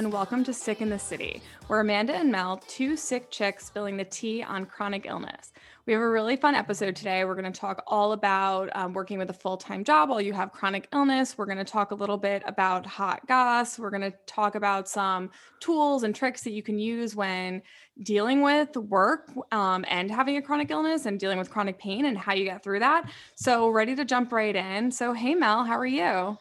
[0.00, 3.98] and welcome to Sick in the City, where Amanda and Mel, two sick chicks, spilling
[3.98, 5.52] the tea on chronic illness.
[5.84, 7.26] We have a really fun episode today.
[7.26, 10.32] We're going to talk all about um, working with a full time job while you
[10.32, 11.36] have chronic illness.
[11.36, 13.78] We're going to talk a little bit about hot goss.
[13.78, 15.28] We're going to talk about some
[15.60, 17.60] tools and tricks that you can use when
[18.02, 22.16] dealing with work um, and having a chronic illness and dealing with chronic pain and
[22.16, 23.10] how you get through that.
[23.34, 24.90] So, ready to jump right in.
[24.90, 26.38] So, hey, Mel, how are you?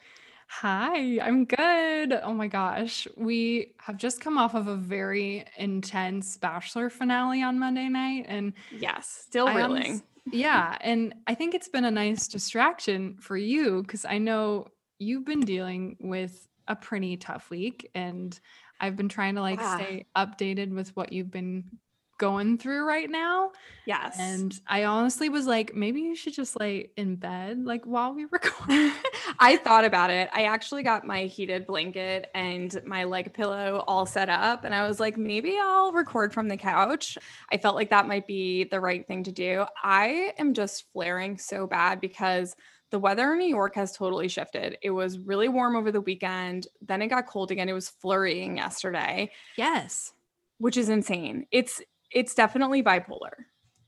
[0.51, 2.11] Hi, I'm good.
[2.13, 3.07] Oh my gosh.
[3.15, 8.53] We have just come off of a very intense bachelor finale on Monday night and
[8.69, 10.03] yes, still reeling.
[10.31, 14.67] yeah, and I think it's been a nice distraction for you cuz I know
[14.99, 18.39] you've been dealing with a pretty tough week and
[18.79, 21.79] I've been trying to like stay updated with what you've been
[22.19, 23.51] going through right now.
[23.87, 24.17] Yes.
[24.19, 28.25] And I honestly was like, maybe you should just lay in bed like while we
[28.31, 28.67] record.
[29.39, 30.29] I thought about it.
[30.31, 34.63] I actually got my heated blanket and my leg pillow all set up.
[34.65, 37.17] And I was like, maybe I'll record from the couch.
[37.51, 39.65] I felt like that might be the right thing to do.
[39.81, 42.55] I am just flaring so bad because
[42.91, 44.77] the weather in New York has totally shifted.
[44.81, 46.67] It was really warm over the weekend.
[46.81, 47.69] Then it got cold again.
[47.69, 49.31] It was flurrying yesterday.
[49.57, 50.11] Yes.
[50.57, 51.45] Which is insane.
[51.51, 51.81] It's
[52.11, 53.31] it's definitely bipolar.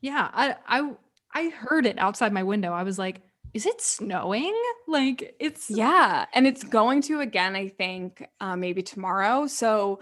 [0.02, 0.92] Yeah, I I
[1.34, 2.74] I heard it outside my window.
[2.74, 3.22] I was like,
[3.54, 4.56] is it snowing?
[4.88, 7.56] Like it's yeah, and it's going to again.
[7.56, 9.48] I think uh, maybe tomorrow.
[9.48, 10.00] So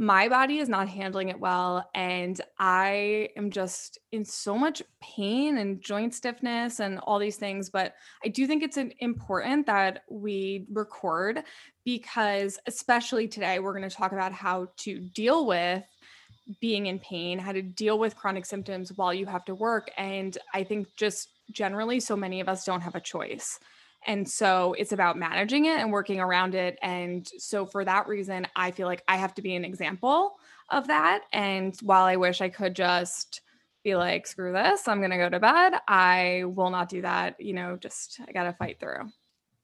[0.00, 5.58] my body is not handling it well, and I am just in so much pain
[5.58, 7.68] and joint stiffness and all these things.
[7.68, 11.42] But I do think it's important that we record
[11.84, 15.82] because, especially today, we're going to talk about how to deal with
[16.60, 19.90] being in pain, how to deal with chronic symptoms while you have to work.
[19.96, 23.58] And I think just generally, so many of us don't have a choice.
[24.06, 26.78] And so it's about managing it and working around it.
[26.82, 30.36] And so for that reason, I feel like I have to be an example
[30.70, 31.24] of that.
[31.32, 33.40] And while I wish I could just
[33.84, 37.40] be like, screw this, I'm going to go to bed, I will not do that.
[37.40, 39.10] You know, just I got to fight through.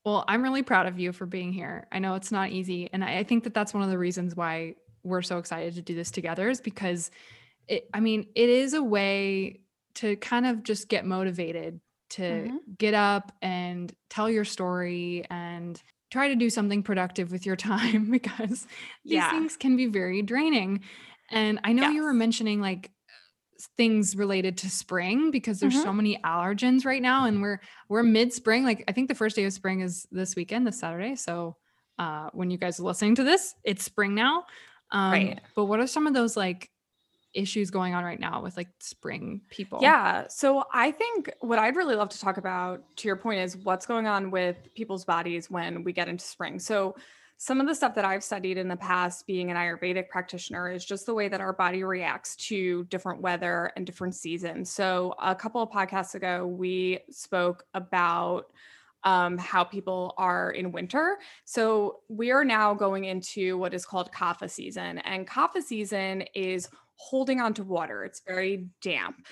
[0.04, 1.86] Well, I'm really proud of you for being here.
[1.90, 2.90] I know it's not easy.
[2.92, 5.94] And I, think that that's one of the reasons why we're so excited to do
[5.94, 7.10] this together is because
[7.68, 9.60] it, I mean, it is a way
[9.96, 12.56] to kind of just get motivated to mm-hmm.
[12.76, 18.10] get up and tell your story and try to do something productive with your time
[18.10, 18.66] because
[19.04, 19.30] these yeah.
[19.30, 20.80] things can be very draining.
[21.30, 21.94] And I know yes.
[21.94, 22.90] you were mentioning like
[23.76, 25.82] things related to spring because there's mm-hmm.
[25.82, 29.36] so many allergens right now and we're we're mid spring like I think the first
[29.36, 31.56] day of spring is this weekend this Saturday so
[31.98, 34.44] uh when you guys are listening to this it's spring now
[34.94, 35.40] um, right.
[35.56, 36.70] But what are some of those like
[37.34, 39.80] issues going on right now with like spring people?
[39.82, 40.28] Yeah.
[40.28, 43.86] So I think what I'd really love to talk about, to your point, is what's
[43.86, 46.60] going on with people's bodies when we get into spring.
[46.60, 46.94] So
[47.36, 50.84] some of the stuff that I've studied in the past, being an Ayurvedic practitioner, is
[50.84, 54.70] just the way that our body reacts to different weather and different seasons.
[54.70, 58.46] So, a couple of podcasts ago, we spoke about
[59.04, 61.18] um, how people are in winter.
[61.44, 66.68] So we are now going into what is called kapha season, and kapha season is
[66.96, 68.04] holding on to water.
[68.04, 69.26] It's very damp.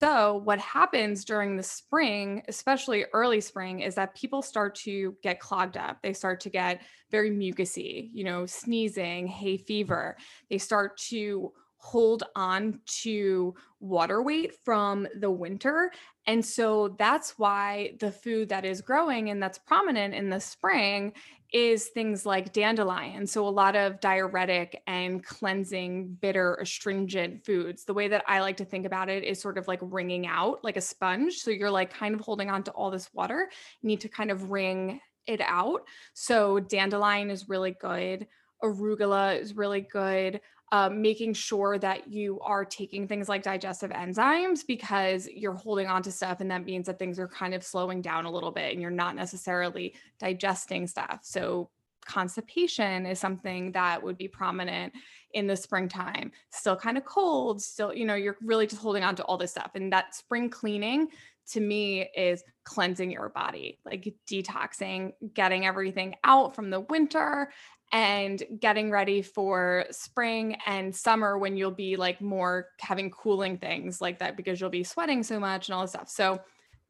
[0.00, 5.40] So, what happens during the spring, especially early spring, is that people start to get
[5.40, 5.98] clogged up.
[6.02, 10.16] They start to get very mucousy, you know, sneezing, hay fever.
[10.50, 15.90] They start to hold on to water weight from the winter.
[16.26, 21.12] And so that's why the food that is growing and that's prominent in the spring
[21.52, 23.26] is things like dandelion.
[23.26, 27.84] So a lot of diuretic and cleansing, bitter, astringent foods.
[27.84, 30.62] The way that I like to think about it is sort of like wringing out
[30.62, 31.36] like a sponge.
[31.36, 33.48] So you're like kind of holding on to all this water.
[33.80, 35.84] You need to kind of wring it out.
[36.12, 38.26] So dandelion is really good.
[38.62, 40.40] Arugula is really good
[40.72, 46.02] um, making sure that you are taking things like digestive enzymes because you're holding on
[46.02, 48.72] to stuff and that means that things are kind of slowing down a little bit
[48.72, 51.20] and you're not necessarily digesting stuff.
[51.22, 51.70] So
[52.06, 54.92] constipation is something that would be prominent
[55.34, 56.32] in the springtime.
[56.50, 59.50] Still kind of cold still you know you're really just holding on to all this
[59.50, 61.08] stuff and that spring cleaning
[61.50, 67.50] to me is cleansing your body like detoxing getting everything out from the winter
[67.92, 74.00] and getting ready for spring and summer when you'll be like more having cooling things
[74.00, 76.08] like that because you'll be sweating so much and all this stuff.
[76.08, 76.40] So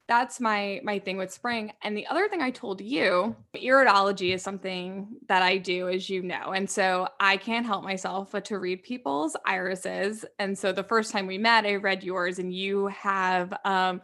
[0.08, 1.70] that's my my thing with spring.
[1.82, 6.22] And the other thing I told you, iridology is something that I do as you
[6.22, 6.52] know.
[6.52, 10.24] And so I can't help myself but to read people's irises.
[10.38, 14.00] And so the first time we met, I read yours and you have um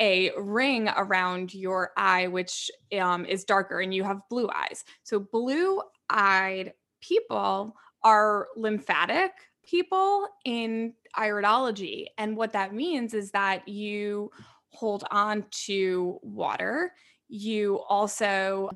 [0.00, 4.84] a ring around your eye, which um, is darker, and you have blue eyes.
[5.02, 9.32] So, blue eyed people are lymphatic
[9.64, 12.06] people in iridology.
[12.18, 14.30] And what that means is that you
[14.70, 16.92] hold on to water.
[17.28, 18.70] You also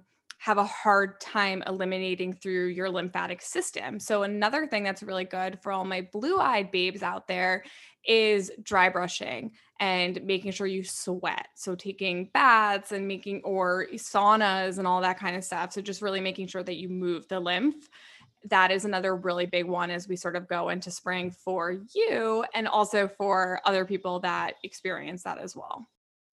[0.45, 3.99] have a hard time eliminating through your lymphatic system.
[3.99, 7.65] So, another thing that's really good for all my blue eyed babes out there
[8.07, 11.49] is dry brushing and making sure you sweat.
[11.55, 15.73] So, taking baths and making or saunas and all that kind of stuff.
[15.73, 17.89] So, just really making sure that you move the lymph.
[18.51, 22.45] That is another really big one as we sort of go into spring for you
[22.53, 25.89] and also for other people that experience that as well.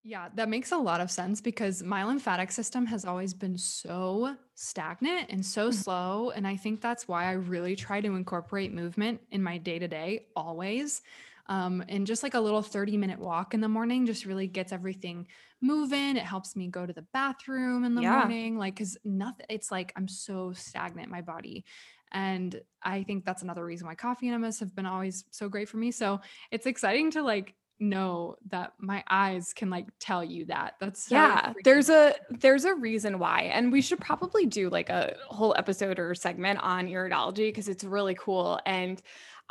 [0.05, 4.37] Yeah, that makes a lot of sense because my lymphatic system has always been so
[4.55, 5.83] stagnant and so Mm.
[5.83, 6.31] slow.
[6.31, 9.89] And I think that's why I really try to incorporate movement in my day to
[9.89, 11.03] day always.
[11.51, 14.71] Um, and just like a little 30 minute walk in the morning just really gets
[14.73, 15.27] everything
[15.61, 16.17] moving.
[16.17, 18.03] It helps me go to the bathroom in the Yeah.
[18.03, 18.57] morning.
[18.57, 21.65] Like, cause nothing, it's like I'm so stagnant my body.
[22.13, 25.77] And I think that's another reason why coffee enemas have been always so great for
[25.77, 25.91] me.
[25.91, 30.75] So it's exciting to like know that my eyes can like tell you that.
[30.81, 33.43] That's so Yeah, there's a there's a reason why.
[33.53, 37.85] And we should probably do like a whole episode or segment on iridology because it's
[37.85, 38.61] really cool.
[38.67, 39.01] And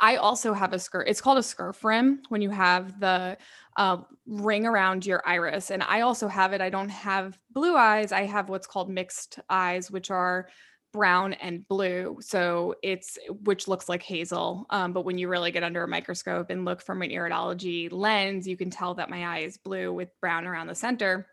[0.00, 1.08] I also have a skirt.
[1.08, 3.36] It's called a scurf rim when you have the
[3.76, 5.70] uh, ring around your iris.
[5.70, 6.60] And I also have it.
[6.60, 8.12] I don't have blue eyes.
[8.12, 10.48] I have what's called mixed eyes, which are
[10.92, 12.18] brown and blue.
[12.20, 14.66] So it's which looks like hazel.
[14.70, 18.46] Um, but when you really get under a microscope and look from an iridology lens,
[18.46, 21.26] you can tell that my eye is blue with brown around the center.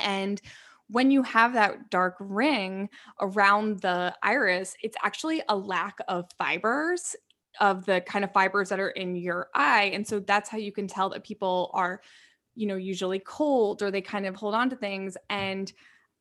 [0.00, 0.40] And
[0.88, 2.90] when you have that dark ring
[3.20, 7.16] around the iris, it's actually a lack of fibers
[7.60, 9.90] of the kind of fibers that are in your eye.
[9.94, 12.00] And so that's how you can tell that people are,
[12.54, 15.16] you know, usually cold or they kind of hold on to things.
[15.30, 15.72] And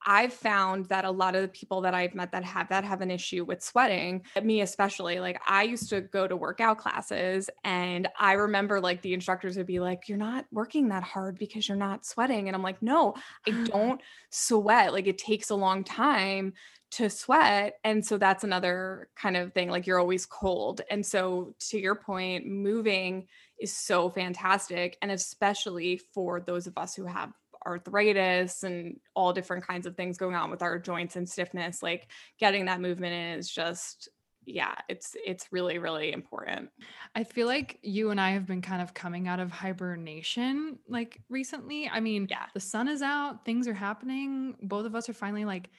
[0.05, 3.01] I've found that a lot of the people that I've met that have that have
[3.01, 5.19] an issue with sweating, me especially.
[5.19, 9.67] Like I used to go to workout classes and I remember like the instructors would
[9.67, 12.47] be like, You're not working that hard because you're not sweating.
[12.47, 13.15] And I'm like, No,
[13.47, 14.93] I don't sweat.
[14.93, 16.53] Like it takes a long time
[16.91, 17.75] to sweat.
[17.83, 19.69] And so that's another kind of thing.
[19.69, 20.81] Like you're always cold.
[20.89, 23.27] And so to your point, moving
[23.59, 24.97] is so fantastic.
[25.01, 27.31] And especially for those of us who have
[27.65, 32.07] arthritis and all different kinds of things going on with our joints and stiffness like
[32.39, 34.09] getting that movement in is just
[34.45, 36.69] yeah it's it's really really important
[37.13, 41.21] I feel like you and I have been kind of coming out of hibernation like
[41.29, 41.89] recently.
[41.89, 42.45] I mean, Yeah.
[42.53, 44.55] the sun is out, things are happening.
[44.61, 45.69] Both of us are finally like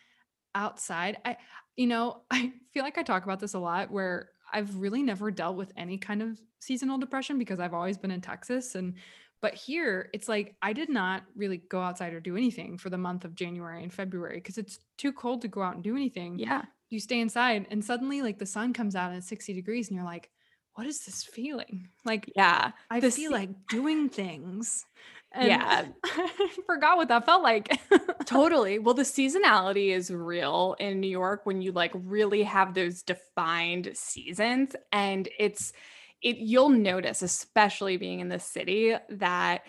[0.54, 1.16] outside.
[1.24, 1.38] I
[1.76, 5.30] you know, I feel like I talk about this a lot where I've really never
[5.30, 8.94] dealt with any kind of seasonal depression because I've always been in Texas and
[9.42, 12.96] but here it's like I did not really go outside or do anything for the
[12.96, 16.38] month of January and February because it's too cold to go out and do anything.
[16.38, 16.62] Yeah.
[16.88, 19.96] You stay inside and suddenly like the sun comes out and it's 60 degrees and
[19.96, 20.30] you're like
[20.74, 21.88] what is this feeling?
[22.06, 22.70] Like yeah.
[22.90, 24.86] I feel se- like doing things.
[25.32, 25.84] And Yeah.
[26.04, 27.78] i forgot what that felt like.
[28.24, 28.78] Totally.
[28.78, 33.90] Well the seasonality is real in new york when you like really have those defined
[33.94, 35.72] seasons and it's
[36.22, 39.62] it you'll notice especially being in the city that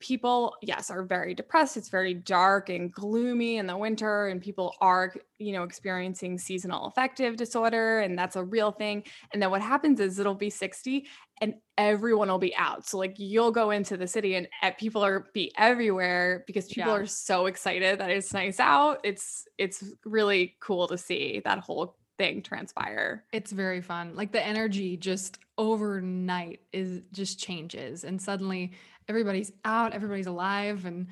[0.00, 4.74] people yes are very depressed it's very dark and gloomy in the winter and people
[4.80, 9.62] are you know experiencing seasonal affective disorder and that's a real thing and then what
[9.62, 11.06] happens is it'll be 60
[11.40, 15.30] and everyone will be out so like you'll go into the city and people are
[15.34, 16.96] be everywhere because people Yeah.
[16.96, 21.96] are so excited that it's nice out it's it's really cool to see that whole
[22.22, 23.24] thing transpire.
[23.32, 24.14] It's very fun.
[24.14, 28.72] Like the energy just overnight is just changes and suddenly
[29.08, 31.06] everybody's out everybody's alive and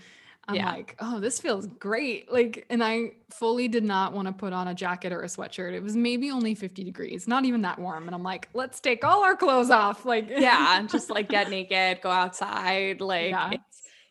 [0.48, 0.70] i'm Yeah.
[0.72, 2.32] like oh this feels great.
[2.32, 5.72] Like and i fully did not want to put on a jacket or a sweatshirt.
[5.74, 9.04] It was maybe only 50 degrees not even that warm and i'm like let's take
[9.04, 10.04] all our clothes off.
[10.06, 13.50] Like yeah just like get naked go outside like Yeah.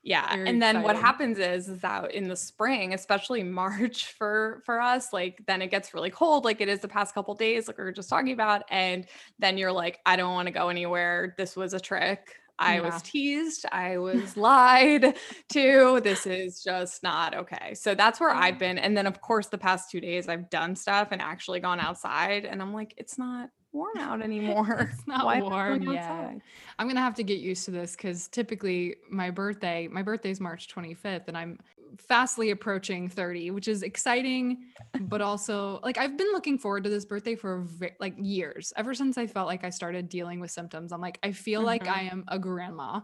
[0.01, 4.61] Yeah Very and then what happens is is that in the spring especially march for
[4.65, 7.67] for us like then it gets really cold like it is the past couple days
[7.67, 9.05] like we were just talking about and
[9.39, 11.35] then you're like i don't want to go anywhere.
[11.37, 12.35] This was a trick.
[12.61, 12.81] I Yeah.
[12.81, 13.65] was teased.
[13.71, 15.15] I was lied
[15.53, 16.01] to.
[16.03, 17.73] This is just not okay.
[17.73, 20.75] So that's where i've been and then of course the past two days i've done
[20.75, 25.31] stuff and actually gone outside and i'm like it's not warm out anymore It's not
[25.31, 25.87] Why warm yet.
[25.87, 26.41] outside?
[26.77, 30.39] I'm gonna have to get used to this because typically my birthday, my birthday is
[30.39, 31.59] March 25th, and I'm
[31.97, 34.63] fastly approaching 30, which is exciting,
[34.99, 37.67] but also like I've been looking forward to this birthday for
[37.99, 38.71] like years.
[38.77, 41.87] Ever since I felt like I started dealing with symptoms, I'm like I feel like
[41.87, 41.89] Mhm.
[41.89, 43.01] I am a grandma,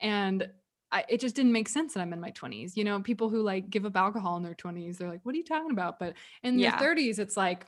[0.00, 0.52] and
[0.92, 2.76] I, it just didn't make sense that I'm in my 20s.
[2.76, 5.38] You know, people who like give up alcohol in their 20s, they're like, "What are
[5.38, 6.60] you talking about?" But in Yeah.
[6.60, 7.66] their 30s, it's like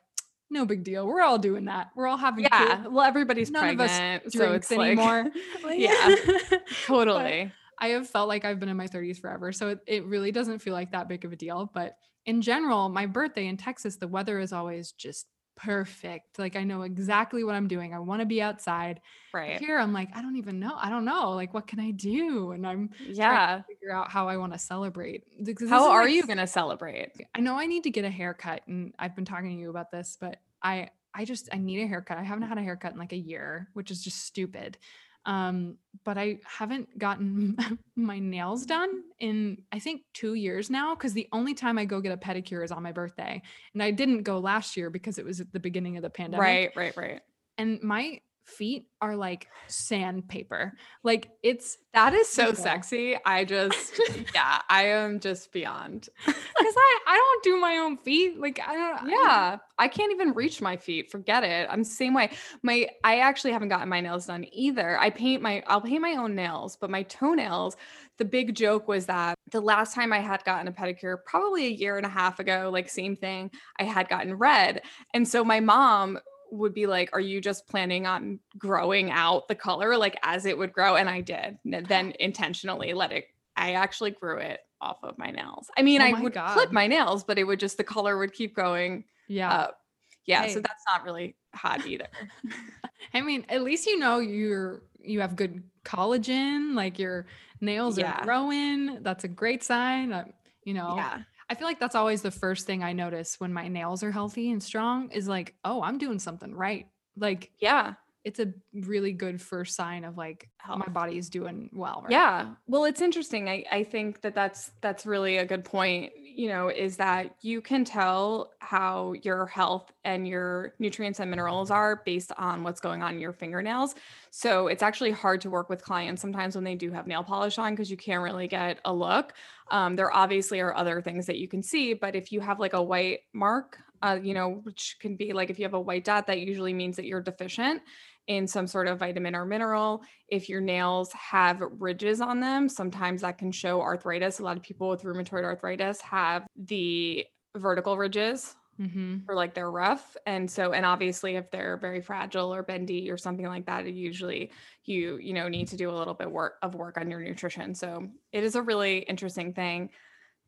[0.50, 1.06] no big deal.
[1.06, 1.88] We're all doing that.
[1.94, 2.76] We're all having Yeah.
[2.76, 2.88] kids.
[2.90, 5.26] Well, everybody's None of us pregnant, so drinks it's anymore.
[5.64, 6.14] Like- yeah,
[6.50, 7.52] But totally.
[7.80, 9.52] I have felt like I've been in my 30s forever.
[9.52, 11.70] So it, it really doesn't feel like that big of a deal.
[11.72, 15.26] But in general, my birthday in Texas, the weather is always just
[15.58, 16.38] perfect.
[16.38, 17.92] Like I know exactly what I'm doing.
[17.92, 19.00] I want to be outside.
[19.34, 19.60] Right.
[19.60, 20.74] Here, I'm like, I don't even know.
[20.80, 21.32] I don't know.
[21.32, 22.52] Like, what can I do?
[22.52, 23.56] And I'm trying Yeah.
[23.58, 25.24] to figure out how I want to celebrate.
[25.68, 27.12] How are my you going to celebrate?
[27.34, 29.90] I know I need to get a haircut, and I've been talking to you about
[29.90, 32.18] this, but I I just I need a haircut.
[32.18, 34.78] I haven't had a haircut in like a year, which is just stupid.
[35.28, 37.54] Um, but I haven't gotten
[37.96, 42.00] my nails done in I think two years now because the only time I go
[42.00, 43.42] get a pedicure is on my birthday,
[43.74, 46.40] and I didn't go last year because it was at the beginning of the pandemic
[46.40, 47.20] Right, right, right.
[47.58, 50.72] and my feet are like sandpaper.
[51.04, 52.64] Like it's That is so Beautiful.
[52.64, 53.16] sexy.
[53.24, 54.00] I just,
[54.34, 56.08] yeah, I am just beyond.
[56.26, 58.40] because I I don't do my own feet.
[58.40, 59.10] Like I don't.
[59.10, 61.10] Yeah, I can't even reach my feet.
[61.10, 61.68] Forget it.
[61.70, 62.30] I'm the same way.
[62.62, 64.98] My I actually haven't gotten my nails done either.
[64.98, 67.76] I paint my I'll paint my own nails, but my toenails,
[68.18, 71.70] the big joke was that the last time I had gotten a pedicure, probably a
[71.70, 74.82] year and a half ago, like same thing, I had gotten red.
[75.14, 76.18] And so my mom
[76.50, 80.56] would be like, "Are you just planning on growing out the color like as it
[80.56, 81.58] would grow?" And I did.
[81.74, 81.80] Ah.
[81.86, 83.26] Then intentionally let it
[83.56, 85.68] I actually grew it off of my nails.
[85.76, 86.52] I mean, Oh I would God.
[86.52, 89.50] clip my nails, but it would just the color would keep going yeah.
[89.50, 89.80] up.
[90.26, 90.54] Yeah, Hey.
[90.54, 92.06] so that's not really hot either.
[93.14, 96.74] I mean, at least you know you're you have good collagen.
[96.74, 97.26] Like your
[97.60, 98.20] nails Yeah.
[98.20, 99.02] are growing.
[99.02, 100.32] That's a great sign.
[100.64, 100.94] You know.
[100.96, 101.22] Yeah.
[101.50, 104.50] I feel like that's always the first thing I notice when my nails are healthy
[104.50, 106.86] and strong is like, oh, I'm doing something right.
[107.16, 107.94] Like Yeah.
[108.24, 112.00] it's a really good first sign of like how my body is doing well.
[112.02, 112.12] Right?
[112.12, 112.54] Yeah.
[112.66, 113.48] Well, it's interesting.
[113.48, 117.60] I, I think that that's that's really a good point, you know, is that you
[117.60, 123.02] can tell how your health and your nutrients and minerals are based on what's going
[123.02, 123.96] on in your fingernails.
[124.30, 127.58] So it's actually hard to work with clients sometimes when they do have nail polish
[127.58, 129.32] on because you can't really get a look.
[129.72, 132.72] Um, there obviously are other things that you can see, but if you have like
[132.72, 136.04] a white mark, uh, you know, which can be like if you have a white
[136.04, 137.82] dot, that usually means that you're deficient
[138.28, 140.02] in some sort of vitamin or mineral.
[140.28, 144.38] If your nails have ridges on them, sometimes that can show arthritis.
[144.38, 149.16] A lot of people with rheumatoid arthritis have the vertical ridges Mm-hmm.
[149.28, 150.16] or like they're rough.
[150.24, 153.94] And so, and obviously if they're very fragile or bendy or something like that, it
[153.94, 154.52] usually
[154.84, 157.74] you, you know, need to do a little bit work of work on your nutrition.
[157.74, 159.90] So it is a really interesting thing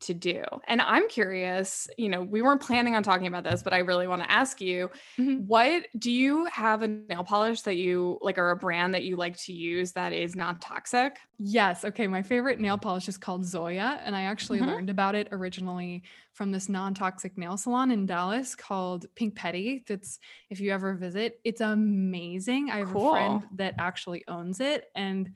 [0.01, 0.43] to do.
[0.67, 4.07] And I'm curious, you know, we weren't planning on talking about this, but I really
[4.09, 5.51] want to ask you, Mhm.
[5.51, 9.17] what do you have a nail polish that you like or a brand that you
[9.17, 11.19] like to use that is not toxic?
[11.43, 11.87] Yes.
[11.87, 12.07] Okay.
[12.07, 13.99] My favorite nail polish is called Zoya.
[14.05, 14.61] And I actually Mhm.
[14.61, 16.03] learned about it originally
[16.35, 19.83] from this non toxic nail salon in Dallas called Pink Petty.
[19.89, 20.19] That's,
[20.51, 22.71] if you ever visit, it's amazing.
[22.71, 25.33] I have a friend that actually owns it and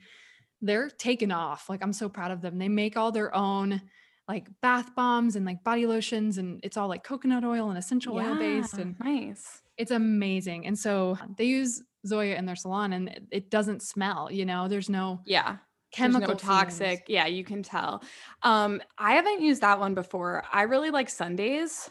[0.63, 1.69] they're taken off.
[1.71, 2.59] Like, I'm so proud of them.
[2.59, 3.83] They make all their own
[4.29, 8.17] like bath bombs and like body lotions, and it's all like coconut oil and essential
[8.17, 8.75] oil based.
[8.75, 9.63] And nice.
[9.77, 10.67] it's amazing.
[10.67, 14.89] And so they use Zoya in their salon and it- doesn't smell, you know, there's
[14.91, 15.57] no Yeah.
[15.93, 17.05] chemical no toxic.
[17.09, 18.03] Yeah, you can tell.
[18.43, 20.45] Um, I haven't used that one before.
[20.53, 21.89] I really like Sundays.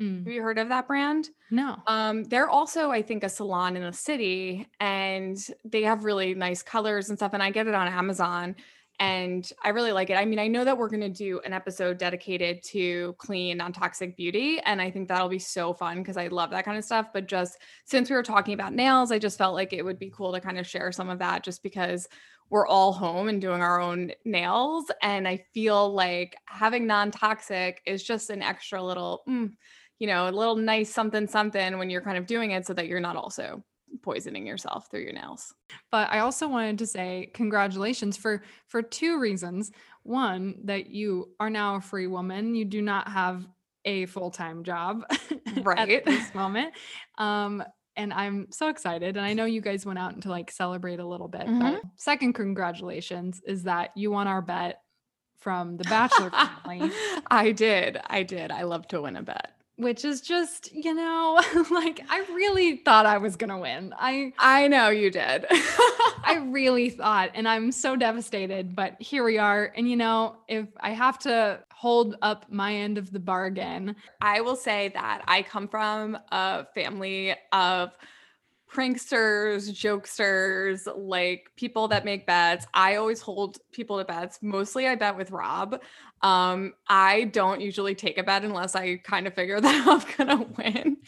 [0.00, 1.30] Mm, Have you heard of that brand?
[1.50, 1.76] no.
[1.86, 6.62] Um, they're also, I think, a salon in the city, and they have really nice
[6.62, 7.32] colors and stuff.
[7.32, 8.56] And I get it on Amazon,
[8.98, 10.14] and I really like it.
[10.14, 14.16] I mean, I know that we're going to do an episode dedicated to clean, non-toxic
[14.16, 17.08] beauty, and I think that'll be so fun because I love that kind of stuff.
[17.12, 20.10] But just since we were talking about nails, I just felt like it would be
[20.10, 22.08] cool to kind of share some of that, just because
[22.48, 28.02] we're all home and doing our own nails, and I feel like having non-toxic is
[28.02, 29.22] just an extra little.
[29.28, 29.50] mm,
[29.98, 32.86] you know, a little nice something something when you're kind of doing it so that
[32.86, 33.64] you're not also
[34.02, 35.54] poisoning yourself through your nails.
[35.90, 39.70] But I also wanted to say congratulations for for two reasons.
[40.02, 42.54] One, that you are now a free woman.
[42.54, 43.46] You do not have
[43.84, 45.04] a full-time job
[45.62, 45.90] Right.
[45.90, 46.74] at this moment.
[47.18, 47.62] Um
[47.98, 49.16] and I'm so excited.
[49.16, 51.46] And I know you guys went out to like celebrate a little bit.
[51.46, 54.82] But second congratulations is that you won our bet
[55.38, 56.90] from the Bachelor family.
[57.30, 57.98] I did.
[58.06, 58.50] I did.
[58.50, 59.52] I love to win a bet.
[59.76, 61.40] Which is just, you know,
[61.70, 63.94] like I really thought I was going to win.
[63.98, 65.46] I I know you did.
[65.50, 69.72] I really thought and I'm so devastated, but here we are.
[69.76, 74.40] And you know, if I have to hold up my end of the bargain, I
[74.40, 77.96] will say that I come from a family of
[78.76, 82.66] pranksters, jokesters, like people that make bets.
[82.74, 84.38] I always hold people to bets.
[84.42, 85.80] Mostly I bet with Rob.
[86.20, 90.46] Um, I don't usually take a bet unless I kind of figure that I'm gonna
[90.58, 90.98] win.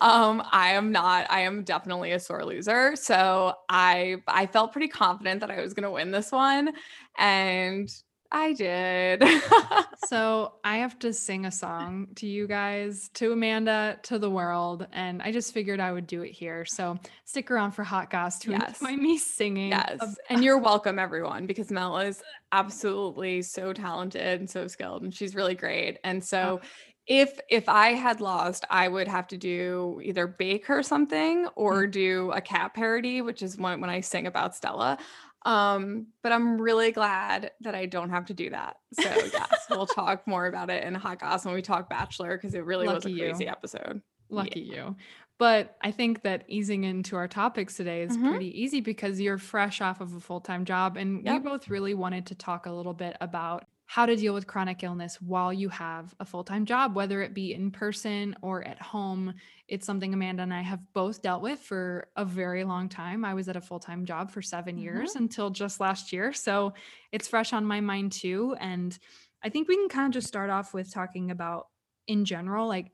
[0.00, 2.96] Um, I am not, I am definitely a sore loser.
[2.96, 6.72] So I I felt pretty confident that I was gonna win this one.
[7.16, 7.88] And
[8.30, 9.24] I did.
[10.06, 14.86] so I have to sing a song to you guys, to Amanda, to the world,
[14.92, 16.64] and I just figured I would do it here.
[16.64, 18.80] So stick around for Hot Goss to yes.
[18.80, 19.70] enjoy me singing.
[19.70, 25.14] Yes, and you're welcome, everyone, because Mel is absolutely so talented and so skilled, and
[25.14, 25.98] she's really great.
[26.04, 26.60] And so.
[26.62, 26.66] Oh.
[27.08, 31.86] If if I had lost, I would have to do either bake her something or
[31.86, 31.90] mm.
[31.92, 34.98] do a cat parody, which is when, when I sing about Stella.
[35.46, 38.78] Um, but I'm really glad that I don't have to do that.
[38.92, 42.54] So yes, we'll talk more about it in Hot Goss when we talk Bachelor because
[42.54, 43.50] it really Lucky was a crazy you.
[43.50, 44.02] episode.
[44.28, 44.74] Lucky yeah.
[44.74, 44.96] you.
[45.38, 48.30] But I think that easing into our topics today is mm-hmm.
[48.30, 50.96] pretty easy because you're fresh off of a full time job.
[50.96, 51.44] And yep.
[51.44, 54.82] we both really wanted to talk a little bit about how to deal with chronic
[54.82, 58.82] illness while you have a full time job, whether it be in person or at
[58.82, 59.34] home.
[59.68, 63.24] It's something Amanda and I have both dealt with for a very long time.
[63.24, 64.82] I was at a full time job for 7 mm-hmm.
[64.82, 66.32] years until just last year.
[66.32, 66.74] So
[67.12, 68.56] it's fresh on my mind too.
[68.60, 68.96] And
[69.42, 71.66] I think we can kind of just start off with talking about
[72.06, 72.92] in general, like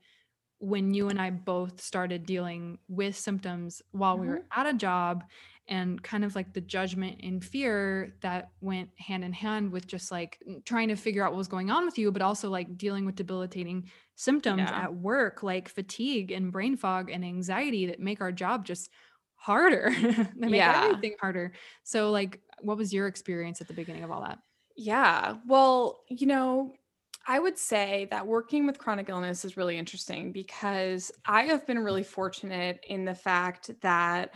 [0.59, 4.21] when you and I both started dealing with symptoms while mm-hmm.
[4.21, 4.59] we were mm-hmm.
[4.59, 5.23] at a job
[5.67, 10.11] and kind of like the judgment and fear that went hand in hand with just
[10.11, 13.05] like trying to figure out what was going on with you but also like dealing
[13.05, 14.83] with debilitating symptoms yeah.
[14.83, 18.89] at work like fatigue and brain fog and anxiety that make our job just
[19.35, 19.93] harder
[20.35, 20.83] they make yeah.
[20.85, 21.53] everything harder
[21.83, 24.39] so like what was your experience at the beginning of all that
[24.75, 26.73] yeah well you know
[27.25, 31.79] I would say that working with chronic illness is really interesting because I have been
[31.79, 34.33] really fortunate in the fact that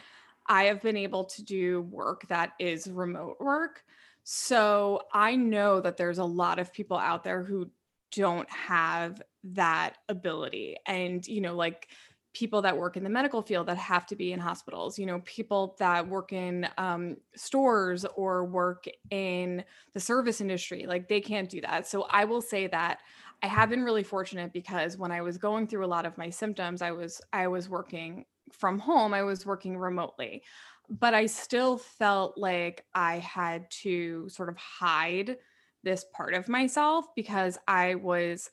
[0.48, 3.84] I have been able to do work that is remote work.
[4.24, 7.70] So I know that there's a lot of people out there who
[8.12, 10.78] don't have that ability.
[10.86, 11.90] And, you know, like
[12.34, 15.22] people that work in the medical field that have to be in hospitals, you know,
[15.26, 21.50] people that work in um, stores or work in the service industry, like they can't
[21.50, 21.88] do that.
[21.88, 23.00] So I will say that
[23.42, 26.30] I have been really fortunate because when I was going through a lot of my
[26.30, 30.44] symptoms, I was I was working from home, I was working remotely.
[30.90, 35.38] But I still felt like I had to sort of hide
[35.84, 38.50] this part of myself because I was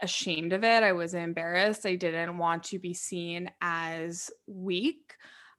[0.00, 0.82] ashamed of it.
[0.82, 1.84] I was embarrassed.
[1.84, 5.14] I didn't want to be seen as weak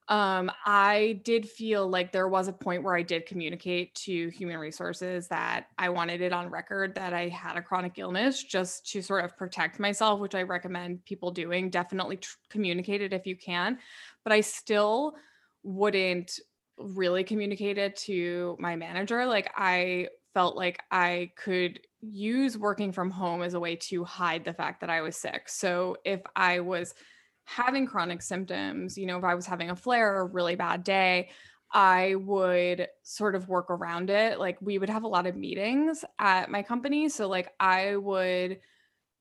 [0.10, 4.58] um, I did feel like there was a point where I did communicate to human
[4.58, 9.04] resources that I wanted it on record that I had a chronic illness just to
[9.04, 11.70] sort of protect myself, which I recommend people doing.
[11.70, 13.78] Definitely tr- communicate it if you can.
[14.24, 15.14] But I still
[15.62, 16.40] wouldn't
[16.80, 19.28] really communicate it to my manager.
[19.28, 24.44] Like I felt like I could use working from home as a way to hide
[24.44, 25.50] the fact that I was sick.
[25.50, 26.96] So if I was
[27.50, 30.84] having chronic symptoms, you know, if I was having a flare or a really bad
[30.84, 31.30] day,
[31.72, 34.40] I would sort of work around it.
[34.40, 37.10] Like we would have a lot of meetings at my company.
[37.10, 38.60] So like I would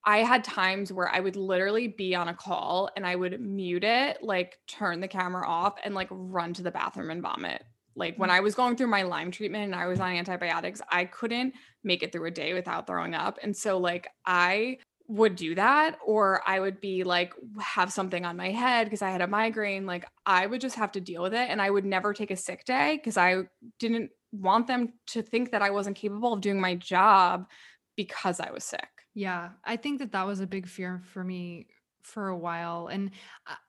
[0.05, 3.85] I had times where I would literally be on a call and I would mute
[3.85, 7.65] it, like turn the camera off and like run to the bathroom and vomit.
[7.97, 8.35] Like when mm.
[8.35, 12.03] I was going through my Lyme treatment and I was on antibiotics, I couldn't make
[12.03, 13.39] it through a day without throwing up.
[13.43, 18.37] And so like I would do that or I would be like have something on
[18.37, 21.33] my head because I had a migraine like I would just have to deal with
[21.33, 23.45] it and I would never take a sick day because I
[23.79, 27.49] didn't want them to think that I wasn't capable of doing my job
[27.97, 28.89] because I was sick.
[29.15, 31.69] Yeah, I think that that was a big fear for me
[32.03, 33.11] for a while and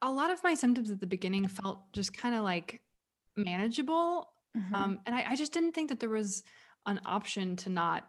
[0.01, 2.81] a lot of my symptoms at the beginning felt just kind of like
[3.35, 4.75] manageable mm-hmm.
[4.75, 6.43] um and I, I just didn't think that there was
[6.85, 8.07] an option to not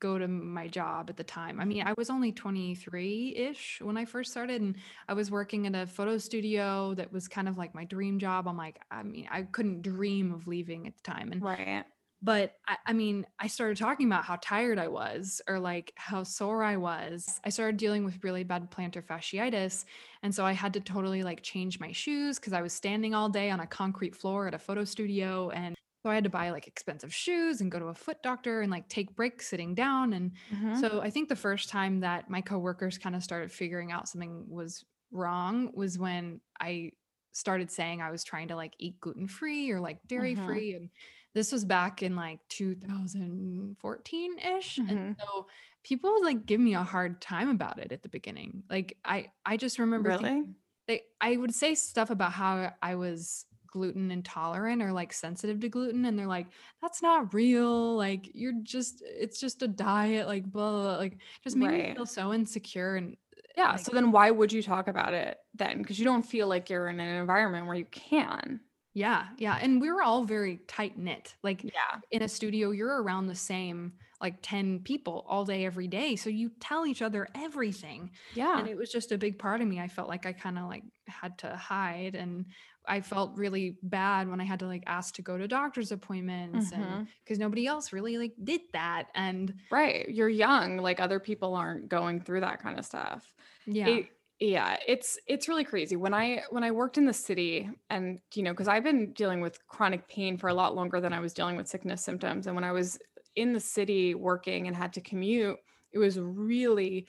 [0.00, 1.60] go to my job at the time.
[1.60, 4.76] I mean, I was only 23 ish when I first started, and
[5.08, 8.48] I was working at a photo studio that was kind of like my dream job.
[8.48, 11.32] I'm like, I mean, I couldn't dream of leaving at the time.
[11.32, 11.84] And right.
[12.22, 16.22] But I, I mean, I started talking about how tired I was or like how
[16.22, 17.40] sore I was.
[17.44, 19.86] I started dealing with really bad plantar fasciitis.
[20.22, 23.30] And so I had to totally like change my shoes because I was standing all
[23.30, 25.48] day on a concrete floor at a photo studio.
[25.50, 28.62] And so I had to buy like expensive shoes and go to a foot doctor
[28.62, 30.14] and like take breaks sitting down.
[30.14, 30.80] And mm-hmm.
[30.80, 34.46] so I think the first time that my coworkers kind of started figuring out something
[34.48, 36.92] was wrong was when I
[37.32, 40.46] started saying I was trying to like eat gluten free or like dairy mm-hmm.
[40.46, 40.74] free.
[40.74, 40.88] And
[41.34, 44.76] this was back in like 2014 ish.
[44.76, 44.90] Mm-hmm.
[44.90, 45.46] And so
[45.84, 48.62] people would like give me a hard time about it at the beginning.
[48.70, 50.44] Like I, I just remember really?
[50.88, 55.68] They I would say stuff about how I was gluten intolerant or like sensitive to
[55.68, 56.46] gluten and they're like
[56.82, 60.96] that's not real like you're just it's just a diet like blah, blah, blah.
[60.96, 63.16] like just made me feel so insecure and
[63.56, 63.72] Yeah.
[63.72, 65.78] like So then why would you talk about it then?
[65.78, 68.60] Because you don't feel like you're in an environment where you can.
[68.94, 72.00] yeah yeah and we were all very tight knit like Yeah.
[72.10, 76.28] in a studio you're around the same like 10 people all day every day so
[76.28, 78.58] you tell each other everything Yeah.
[78.58, 80.64] and it was just a big part of me i felt like i kind of
[80.66, 82.46] like had to hide and
[82.86, 86.72] i felt really bad when i had to like ask to go to doctor's appointments
[86.72, 87.12] and Mhm.
[87.24, 90.08] because nobody else really like did that and Right.
[90.08, 90.78] You're young.
[90.78, 93.32] Like other people aren't going through that kind of stuff.
[93.66, 94.08] yeah It,
[94.40, 95.96] yeah, it's it's really crazy.
[95.96, 99.40] When I when I worked in the city and you know, because I've been dealing
[99.40, 102.46] with chronic pain for a lot longer than I was dealing with sickness symptoms.
[102.46, 102.98] And when I was
[103.36, 105.58] in the city working and had to commute,
[105.92, 107.06] it was really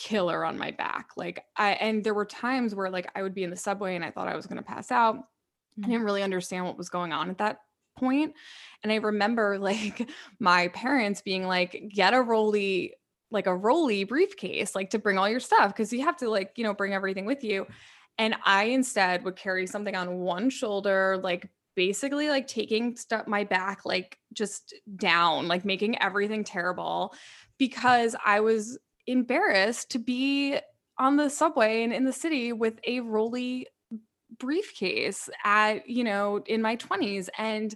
[0.00, 1.10] killer on my back.
[1.16, 4.04] Like I and there were times where like I would be in the subway and
[4.04, 5.16] I thought I was gonna pass out.
[5.84, 5.90] I Mhm.
[5.90, 7.60] didn't really understand what was going on at that
[7.98, 8.34] point.
[8.82, 12.94] And I remember like my parents being like, get a rolly,
[13.30, 16.52] like a rolly briefcase, like to bring all your stuff, because you have to like,
[16.56, 17.66] you know, bring everything with you.
[18.18, 23.44] And I instead would carry something on one shoulder, like basically like taking stuff my
[23.44, 27.14] back, like just down, like making everything terrible
[27.58, 30.58] because I was embarrassed to be
[30.98, 33.66] on the subway and in the city with a rolly
[34.38, 37.74] briefcase at you know in my 20s and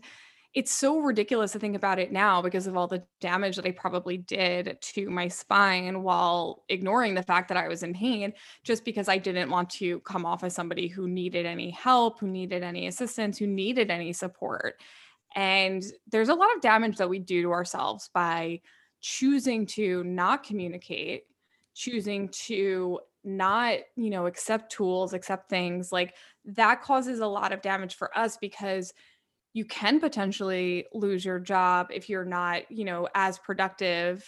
[0.54, 3.72] it's so ridiculous to think about it now because of all the damage that I
[3.72, 8.32] probably did to my spine while ignoring the fact that I was in pain
[8.62, 12.28] just because I didn't want to come off as somebody who needed any help, who
[12.28, 14.80] needed any assistance, who needed any support.
[15.34, 18.60] And there's a lot of damage that we do to ourselves by
[19.04, 21.24] choosing to not communicate,
[21.74, 26.14] choosing to not, you know, accept tools, accept things like
[26.46, 28.94] that causes a lot of damage for us because
[29.52, 34.26] you can potentially lose your job if you're not, you know, as productive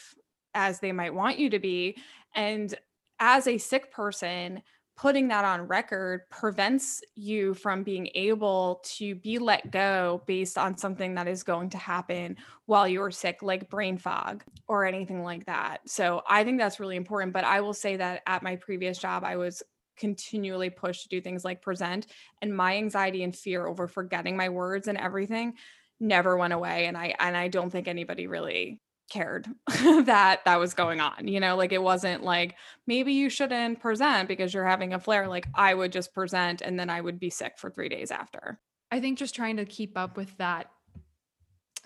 [0.53, 1.97] as they might want you to be.
[2.35, 2.75] And
[3.19, 4.63] as a sick person,
[4.97, 10.77] putting that on record prevents you from being able to be let go based on
[10.77, 15.45] something that is going to happen while you're sick, like brain fog or anything like
[15.45, 15.79] that.
[15.87, 17.35] So I think that's really important.
[17.35, 19.63] But I will say that at my previous job, I was
[19.99, 22.07] continually pushed to do things like present
[22.41, 25.55] and my anxiety and fear over forgetting my words and everything
[25.99, 28.79] never went away and i and i don't think anybody really
[29.11, 29.47] cared
[30.05, 34.29] that that was going on you know like it wasn't like maybe you shouldn't present
[34.29, 37.31] because you're having a flare like i would just present and then i would be
[37.31, 38.59] sick for 3 days after
[38.91, 40.71] i think just trying to keep up with that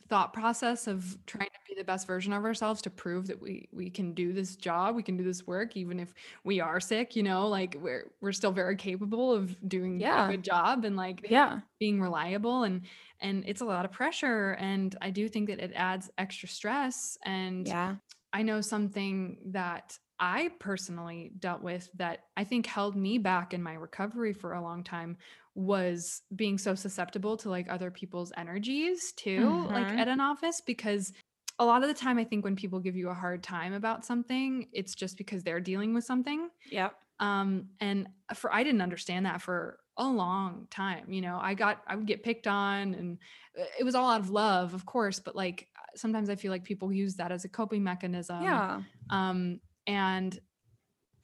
[0.09, 3.69] thought process of trying to be the best version of ourselves to prove that we
[3.73, 7.15] we can do this job we can do this work even if we are sick
[7.15, 10.27] you know like we're we're still very capable of doing Yeah.
[10.27, 12.83] a good job and like yeah being reliable and
[13.21, 17.19] and it's a lot of pressure and i do think that it adds extra stress
[17.25, 17.97] and yeah.
[18.33, 23.63] I know something that i personally dealt with that i think held me back in
[23.63, 25.17] my recovery for a long time
[25.57, 29.99] was being so susceptible to like other people's energies too like Mhm.
[29.99, 31.13] at an office because
[31.59, 34.05] a lot of the time i think when people give you a hard time about
[34.05, 36.49] something it's just because they're dealing with something.
[36.71, 36.95] Yep.
[37.19, 41.83] Um and for i didn't understand that for a long time you know i got
[41.87, 43.19] i would get picked on and
[43.59, 46.65] uh, it was all out of love of course but like sometimes i feel like
[46.65, 50.39] people use that as a coping mechanism yeah um and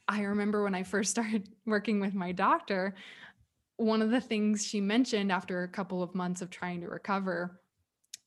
[0.09, 2.95] i remember when i first started working with my doctor
[3.77, 7.61] one of the things she mentioned after a couple of months of trying to recover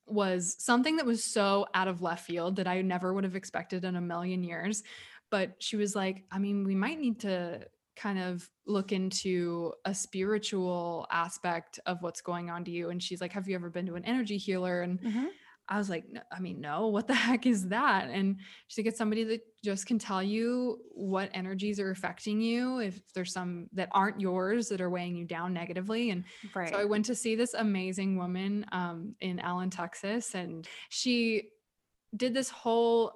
[0.06, 3.84] was something that was so out of left field that I never would have expected
[3.86, 4.84] in a million years.
[5.30, 7.62] But she was like, I mean, we might need to
[8.00, 12.90] kind of look into a spiritual aspect of what's going on to you.
[12.90, 14.82] And she's like, Have you ever been to an energy healer?
[14.82, 15.28] And Mhm.
[15.72, 18.10] I was like, "No- I mean, no, what the heck is that?
[18.10, 22.80] And she's like, it's somebody that just can tell you what energies are affecting you,
[22.80, 26.10] if there's some that aren't yours that are weighing you down negatively.
[26.10, 26.24] And
[26.56, 31.52] right so I went to see this amazing woman um, in Allen, Texas, and she
[32.16, 33.14] did this whole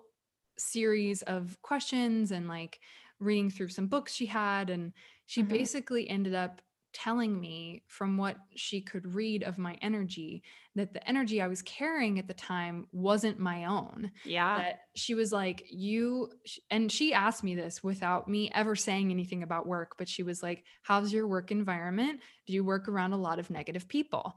[0.59, 2.79] series of questions and like
[3.19, 4.69] reading through some books she had.
[4.69, 4.93] And
[5.25, 5.43] she Mhm.
[5.43, 6.61] basically ended up
[6.93, 10.43] telling me from what she could read of my energy
[10.75, 15.15] that the energy I was carrying at the time wasn't my own yeah that she
[15.15, 16.29] was like you
[16.69, 20.43] and she asked me this without me ever saying anything about work but she was
[20.43, 24.33] like how's your work environment do you work around a lot of negative people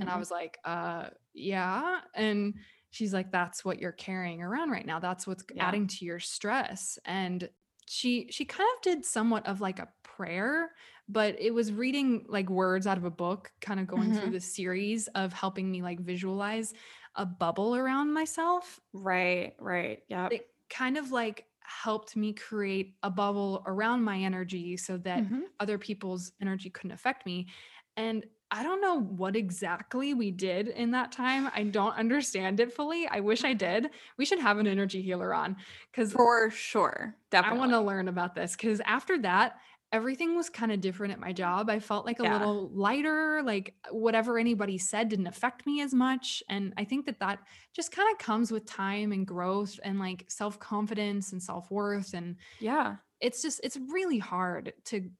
[0.00, 0.18] and i Mhm.
[0.18, 2.54] was like uh yeah and
[2.90, 5.76] she's like that's what you're carrying around right now that's what's Yeah.
[5.76, 7.48] adding to your stress and
[7.88, 10.72] she she kind of did somewhat of like a prayer
[11.08, 14.32] but it was reading like words out of a book, kind of going through Mhm.
[14.32, 16.74] the series of helping me like visualize
[17.14, 18.80] a bubble around myself.
[18.92, 20.02] Right, right.
[20.08, 25.28] yeah It kind of like helped me create a bubble around my energy so that
[25.28, 25.56] Mhm.
[25.60, 27.48] other people's energy couldn't affect me.
[27.96, 31.50] And I don't know what exactly we did in that time.
[31.54, 33.08] I don't understand it fully.
[33.08, 33.90] I wish I did.
[34.18, 35.56] We should have an energy healer on
[35.90, 37.16] because For sure.
[37.30, 37.56] Definitely.
[37.56, 38.54] I want to learn about this.
[38.54, 39.58] Because after that,
[39.92, 41.68] everything was kind of different at my job.
[41.70, 42.32] I felt like a Yeah.
[42.32, 46.42] little lighter, like whatever anybody said didn't affect me as much.
[46.48, 47.40] And I think that that
[47.72, 52.14] just kind of comes with time and growth and like self confidence and self worth.
[52.14, 52.98] And Yeah.
[53.20, 55.10] it's just, it's really hard to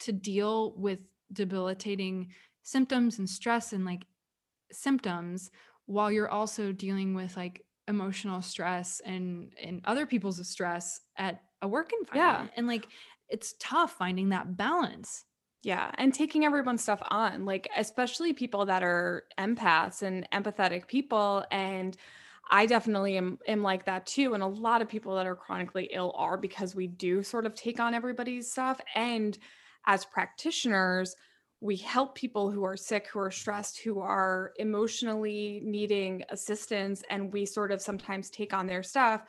[0.00, 1.00] to deal with
[1.32, 4.06] debilitating symptoms and stress and like
[4.72, 5.50] symptoms
[5.86, 11.68] while you're also dealing with like emotional stress and and other people's stress at a
[11.68, 12.50] work environment Yeah.
[12.56, 12.88] and like
[13.28, 15.24] it's tough finding that balance
[15.62, 15.92] Yeah.
[15.96, 21.44] And taking everyone's stuff on, like, especially people that are empaths and empathetic people.
[21.52, 21.96] And
[22.50, 24.34] I definitely am, am like that too.
[24.34, 27.54] And a lot of people that are chronically ill are because we do sort of
[27.54, 28.80] take on everybody's stuff.
[28.96, 29.38] And
[29.86, 31.14] as practitioners,
[31.62, 37.32] we help people who are sick, who are stressed, who are emotionally needing assistance, and
[37.32, 39.22] we sort of sometimes take on their stuff.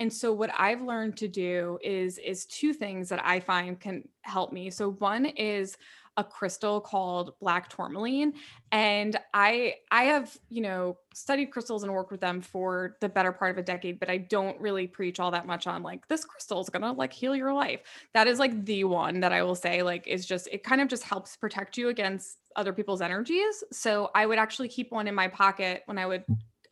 [0.00, 4.02] And so what I've learned to do is is two things that I find can
[4.22, 4.68] help me.
[4.68, 5.76] So one is
[6.16, 8.32] a crystal called black tourmaline
[8.72, 13.32] and I I have, you know, studied crystals and worked with them for the better
[13.32, 16.24] part of a decade, but I don't really preach all that much on like this
[16.24, 17.80] crystal is to like heal your life.
[18.14, 20.88] That is like the one that I will say like is just it kind of
[20.88, 23.62] just helps protect you against other people's energies.
[23.72, 26.24] So I would actually keep one in my pocket when I would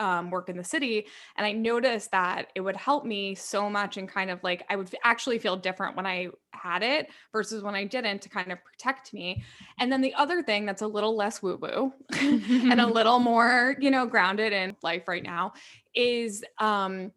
[0.05, 3.97] um, work in the city and I noticed that it would help me so much
[3.97, 7.75] and kind of like I would actually feel different when I had it versus when
[7.75, 9.43] I didn't to kind of protect me.
[9.79, 13.77] And then the other thing that's a little less woo woo and a little more,
[13.81, 15.55] you know, grounded in life right now
[15.95, 17.11] is um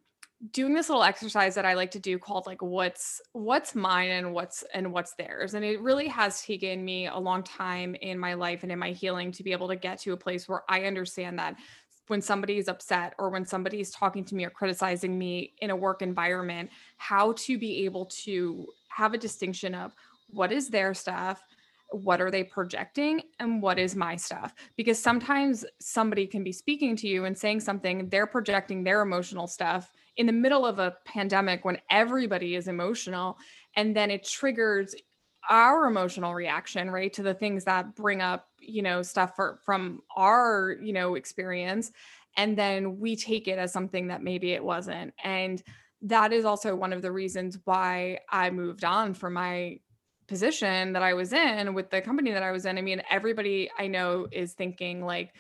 [0.52, 4.34] doing this little exercise that I like to do called like what's what's mine and
[4.34, 8.36] what's and what's theirs and it really has taken me a long time in my
[8.36, 10.84] life and in my healing to be able to get to a place where I
[10.84, 11.56] understand that
[12.08, 15.70] when somebody is upset or when somebody is talking to me or criticizing me in
[15.70, 19.96] a work environment how to be able to have a distinction of
[20.30, 21.44] what is their stuff
[21.92, 24.54] what are they projecting and what is my stuff?
[24.76, 29.48] Because sometimes somebody can be speaking to you and saying something they're projecting their emotional
[29.48, 33.38] stuff in the middle of a pandemic when everybody is emotional
[33.76, 34.96] and then it triggers
[35.50, 40.02] our emotional reaction right to the things that bring up you know stuff for, from
[40.16, 41.92] our you know experience
[42.36, 45.64] and then we take it as something that maybe it wasn't and
[46.02, 49.78] that is also one of the reasons why i moved on from my
[50.28, 52.78] position that i was in with the company that i was in.
[52.78, 55.34] I mean everybody i know is thinking like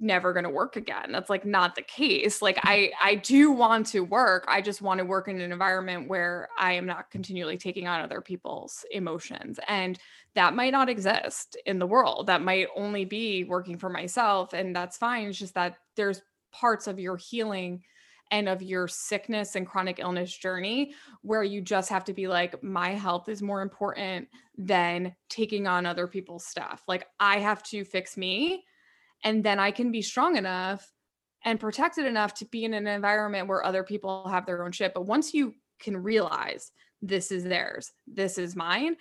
[0.00, 1.12] never going to work again.
[1.12, 2.42] That's like not the case.
[2.42, 6.08] Like i i do want to work i just want to work in an environment
[6.08, 9.98] where i am not continually taking on other people's emotions and
[10.34, 12.26] that might not exist in the world.
[12.26, 15.28] That might only be working for myself and that's fine.
[15.28, 17.82] It's just that there's parts of your healing
[18.30, 22.62] and of your sickness and chronic illness journey where you just have to be like
[22.62, 26.82] my health is more important than taking on other people's stuff.
[26.88, 28.64] Like i have to fix me
[29.24, 30.88] and then I can be strong enough
[31.44, 34.94] and protected enough to be in an environment where other people have their own shit.
[34.94, 36.70] But once you can realize
[37.02, 38.96] this is theirs, this is mine,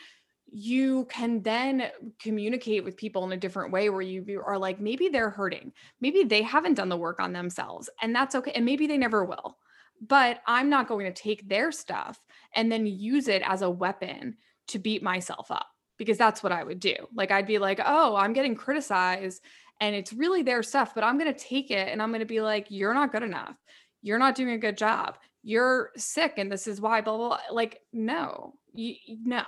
[0.51, 1.89] you can then
[2.21, 5.71] communicate with people in a different way where you are like, maybe they're hurting.
[6.01, 8.51] Maybe they haven't done the work on themselves, and that's okay.
[8.51, 9.57] And maybe they never will.
[10.05, 12.19] But I'm not going to take their stuff
[12.55, 14.35] and then use it as a weapon
[14.67, 16.95] to beat myself up because that's what I would do.
[17.15, 19.41] Like, I'd be like, oh, I'm getting criticized
[19.83, 22.25] and it's really their stuff, but I'm going to take it and I'm going to
[22.25, 23.57] be like, you're not good enough.
[24.01, 25.17] You're not doing a good job.
[25.43, 27.39] You're sick and this is why, blah, blah, blah.
[27.51, 29.43] Like, no, you, no,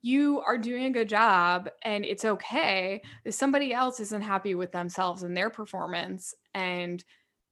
[0.00, 4.72] you are doing a good job and it's okay if somebody else isn't happy with
[4.72, 7.04] themselves and their performance and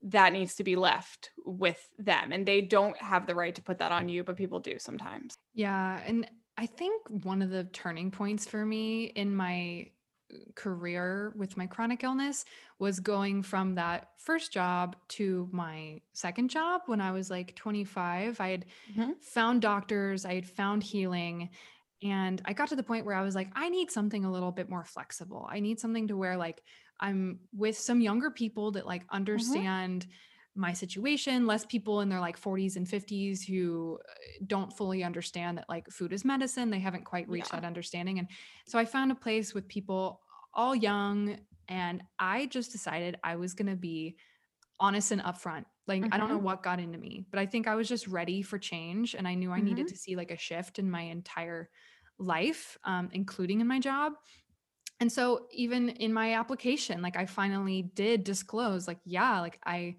[0.04, 3.78] that needs to be left with them and they don't have the right to put
[3.78, 8.10] that on you but people do sometimes yeah and i think one of the turning
[8.10, 9.86] points for me in my
[10.56, 12.44] career with my chronic illness
[12.78, 18.40] was going from that first job to my second job when I was like 25.
[18.40, 19.14] I had Mhm.
[19.20, 21.50] found doctors, I had found healing,
[22.02, 24.52] and I got to the point where I was like, I need something a little
[24.52, 25.46] bit more flexible.
[25.50, 26.62] I need something to where like
[27.00, 30.06] I'm with some younger people that like understand
[30.56, 34.12] my situation, less people in their like 40s and 50s who uh,
[34.46, 36.70] don't fully understand that like food is medicine.
[36.70, 37.52] They haven't quite reached Yeah.
[37.52, 38.18] that understanding.
[38.20, 38.28] And
[38.66, 40.20] so I found a place with people
[40.54, 41.38] all young
[41.68, 44.18] and I just decided I was going to be
[44.80, 45.66] honest and upfront.
[45.86, 46.38] Like I don't know Mhm.
[46.38, 49.34] what got into me, but I think I was just ready for change and I
[49.34, 49.88] knew I needed Mhm.
[49.88, 51.70] to see like a shift in my entire
[52.18, 54.14] life, um, including in my job.
[55.00, 59.96] And so even in my application, like I finally did disclose, like, yeah, like I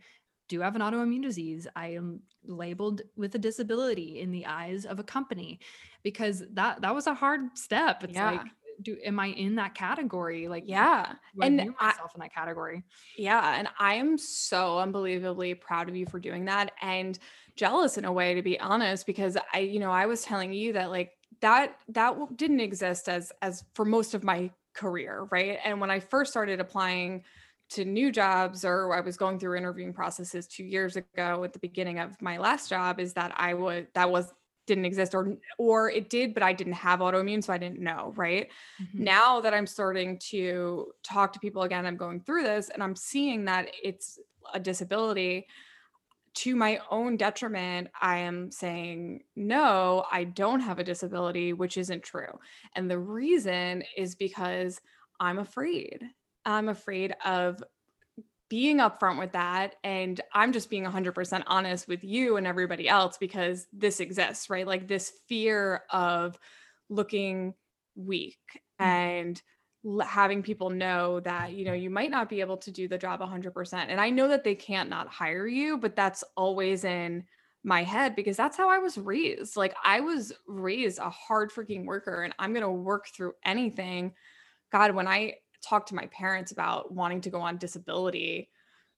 [0.47, 1.67] do have an autoimmune disease.
[1.75, 5.59] I am labeled with a disability in the eyes of a company
[6.03, 8.03] because that that was a hard step.
[8.03, 8.21] It's Yeah.
[8.21, 10.47] like, do am I in that category?
[10.47, 11.15] Like Yeah.
[11.41, 12.83] And view I, myself in that category?
[13.17, 17.17] Yeah, and I am so unbelievably proud of you for doing that and
[17.55, 20.73] jealous in a way to be honest because I you know, I was telling you
[20.73, 25.59] that like that that didn't exist as as for most of my career, right?
[25.63, 27.23] And when I first started applying
[27.69, 31.59] to new jobs or I was going through interviewing processes 2 years ago at the
[31.59, 34.33] beginning of my last job is that I would that was
[34.67, 38.13] didn't exist or or it did but I didn't have autoimmune so I didn't know,
[38.15, 38.51] right?
[38.79, 39.09] Mhm.
[39.11, 42.95] now that I'm starting to talk to people again, I'm going through this and I'm
[42.95, 44.19] seeing that it's
[44.53, 45.47] a disability
[46.35, 47.89] to my own detriment.
[48.01, 52.39] I am saying, no, I don't have a disability, which isn't true.
[52.75, 54.81] And the reason is because
[55.19, 56.03] I'm afraid.
[56.43, 57.63] I'm afraid of
[58.49, 59.75] being upfront with that.
[59.83, 64.67] And I'm just being 100% honest with you and everybody else because this exists, right?
[64.67, 66.37] Like this fear of
[66.89, 67.55] looking
[67.95, 68.95] weak Mhm.
[68.99, 69.41] and
[70.03, 73.19] having people know that you know you might not be able to do the job
[73.19, 77.23] 100% and i know that they can't not hire you but that's always in
[77.63, 81.85] my head because that's how i was raised like i was raised a hard freaking
[81.85, 84.11] worker and i'm going to work through anything
[84.71, 88.49] god when i talked to my parents about wanting to go on disability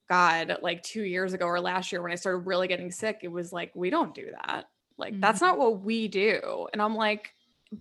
[0.08, 3.28] god like 2 years ago or last year when i started really getting sick it
[3.28, 5.42] was like we don't do that like that's Mhm.
[5.42, 7.32] not what we do and i'm like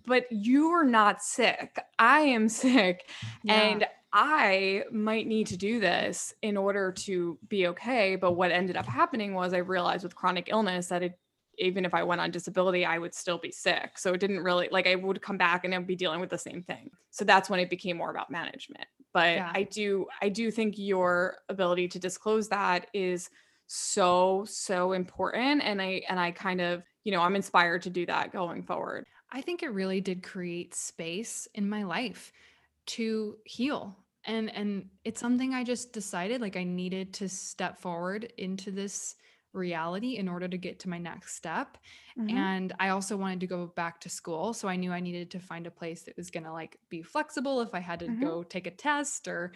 [0.05, 1.79] but you're not sick.
[1.97, 3.09] I am sick.
[3.41, 3.53] Yeah.
[3.53, 8.17] And I might need to do this in order to be okay.
[8.17, 11.17] But what ended up happening was I realized with chronic illness that it,
[11.57, 13.97] even if I went on disability, I would still be sick.
[13.97, 16.37] So it didn't really like I would come back and I'd be dealing with the
[16.37, 16.91] same thing.
[17.11, 18.85] So that's when it became more about management.
[19.13, 19.51] But Yeah.
[19.53, 23.29] I do, I do think your ability to disclose that is
[23.67, 25.63] so, so important.
[25.63, 29.05] And I, and I kind of, you know, I'm inspired to do that going forward.
[29.31, 32.31] I think it really did create space in my life
[32.87, 33.97] to heal.
[34.23, 39.15] And and it's something I just decided like I needed to step forward into this
[39.53, 41.77] reality in order to get to my next step.
[42.15, 42.47] Mhm.
[42.49, 45.39] And I also wanted to go back to school, so I knew I needed to
[45.39, 48.27] find a place that was going to like be flexible if I had to Mhm.
[48.27, 49.53] go take a test or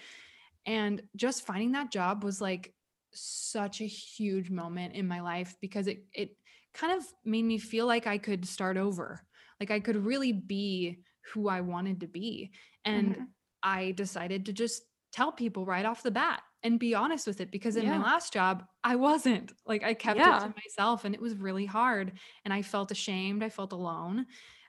[0.66, 2.76] and just finding that job was like
[3.14, 6.38] such a huge moment in my life because it it
[6.74, 9.28] kind of made me feel like I could start over.
[9.60, 12.54] Like I could really be who I wanted to be.
[12.86, 13.34] And Mhm.
[13.64, 17.52] I decided to just tell people right off the bat and be honest with it
[17.52, 19.52] because in my last job, I wasn't.
[19.66, 23.44] Like I kept it to myself and it was really hard and I felt ashamed,
[23.44, 24.26] I felt alone.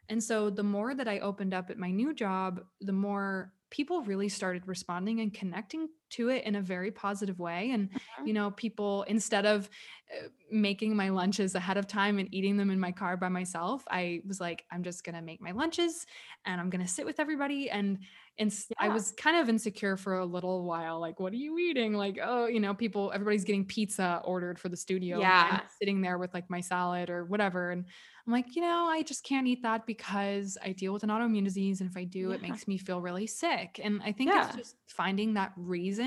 [0.08, 4.02] And so the more that I opened up at my new job, the more people
[4.02, 8.26] really started responding and connecting to it in a very positive way and Mhm.
[8.26, 9.68] you know people instead of
[10.14, 13.84] uh, making my lunches ahead of time and eating them in my car by myself
[13.90, 16.06] i was like i'm just going to make my lunches
[16.44, 17.98] and i'm going to sit with everybody and
[18.38, 18.92] and s- i Yeah.
[18.94, 22.46] was kind of insecure for a little while like what are you eating like oh
[22.46, 25.60] you know people everybody's getting pizza ordered for the studio Yeah.
[25.78, 27.86] sitting there with like my salad or whatever and
[28.26, 31.44] i'm like you know i just can't eat that because i deal with an autoimmune
[31.44, 34.46] disease and if i do it makes me feel really sick and i think Yeah.
[34.48, 36.01] it's just finding that reason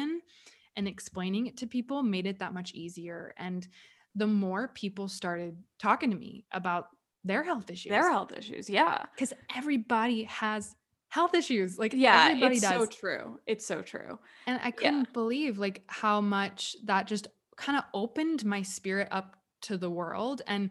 [0.77, 3.67] and explaining it to people made it that much easier and
[4.15, 6.87] the more people started talking to me about
[7.23, 8.69] their health issues Their health issues.
[8.69, 9.03] Yeah.
[9.15, 10.75] because everybody has
[11.09, 12.27] health issues like Yeah.
[12.29, 13.39] everybody It's does so true.
[13.47, 14.19] It's so true.
[14.47, 17.27] and i couldn't believe like how much that just
[17.57, 20.69] kind of opened my spirit up to the world and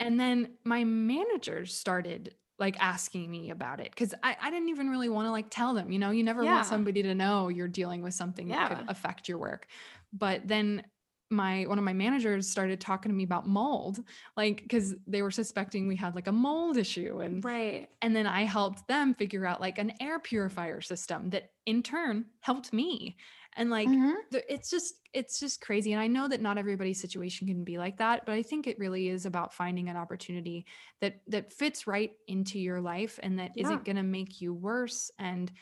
[0.00, 4.88] and then my managers started like asking me about it because I, I didn't even
[4.88, 6.52] really want to like tell them you know you never Yeah.
[6.52, 9.66] want somebody to know you're dealing with something that could affect your work
[10.12, 10.84] but then
[11.30, 14.00] my one of my managers started talking to me about mold
[14.36, 17.88] like because they were suspecting we had like a mold issue and Right.
[18.02, 22.26] and then I helped them figure out like an air purifier system that in turn
[22.40, 23.16] helped me.
[23.56, 24.24] And like Mhm.
[24.30, 27.78] the, it's just it's just crazy and I know that not everybody's situation can be
[27.78, 30.66] like that, but I think it really is about finding an opportunity
[31.00, 33.68] that that fits right into your life and that Yeah.
[33.68, 35.52] not going to make you worse and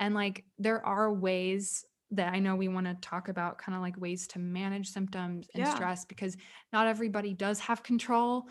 [0.00, 3.82] and like there are ways that I know we want to talk about kind of
[3.82, 5.66] like ways to manage symptoms and Yeah.
[5.66, 6.36] stress because
[6.72, 8.48] not everybody does have control.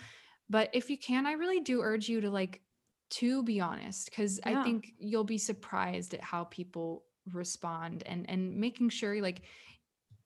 [0.49, 2.61] But if you can, I really do urge you to like
[3.11, 8.57] to be honest because I think you'll be surprised at how people respond and and
[8.57, 9.43] making sure like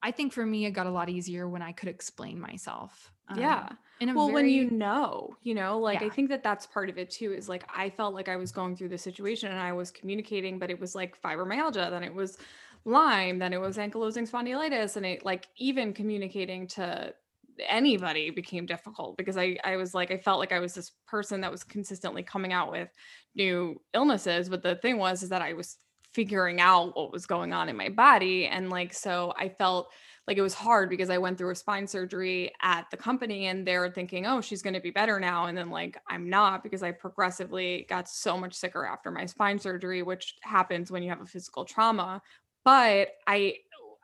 [0.02, 3.12] I think for me it got a lot easier when I could explain myself.
[3.28, 3.70] um, Yeah.
[4.14, 7.34] Well, when you know, you know, like I think that that's part of it too
[7.34, 10.60] is like I felt like I was going through the situation and I was communicating,
[10.60, 12.38] but it was like fibromyalgia, then it was
[12.86, 17.14] Lyme, then it was ankylosing spondylitis, and it like even communicating to
[17.60, 21.42] anybody became difficult because I I was like I felt like I was this person
[21.42, 22.90] that was consistently coming out with
[23.36, 25.78] new illnesses, but the thing was is that I was
[26.18, 29.92] figuring out what was going on in my body and like so I felt
[30.28, 33.66] like it was hard because I went through a spine surgery at the company and
[33.66, 35.46] they're thinking, oh, she's going to be better now.
[35.46, 39.58] And then, like, I'm not because I progressively got so much sicker after my spine
[39.58, 42.22] surgery, which happens when you have a physical trauma.
[42.66, 43.60] But I,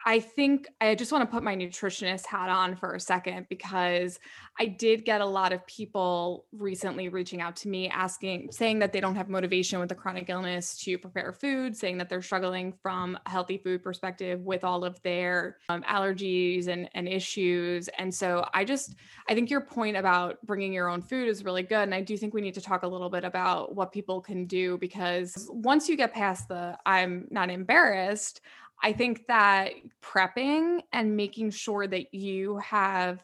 [0.05, 4.19] I think I just want to put my nutritionist hat on for a second because
[4.59, 8.93] I did get a lot of people recently reaching out to me asking, saying that
[8.93, 12.73] they don't have motivation with a chronic illness to prepare food, saying that they're struggling
[12.81, 17.87] from a healthy food perspective with all of their um, allergies and, and issues.
[17.97, 18.95] And so I just,
[19.27, 21.83] I think your point about bringing your own food is really good.
[21.83, 24.45] And I do think we need to talk a little bit about what people can
[24.45, 28.41] do because once you get past the I'm not embarrassed,
[28.83, 29.71] I think that
[30.01, 33.23] prepping and making sure that you have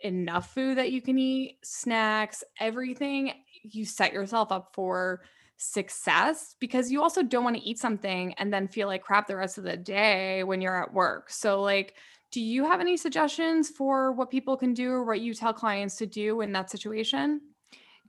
[0.00, 3.32] enough food that you can eat, snacks, everything,
[3.64, 5.22] you set yourself up for
[5.56, 9.36] success because you also don't want to eat something and then feel like crap the
[9.36, 11.28] rest of the day when you're at work.
[11.28, 11.96] So, like,
[12.30, 15.96] do you have any suggestions for what people can do or what you tell clients
[15.96, 17.40] to do in that situation?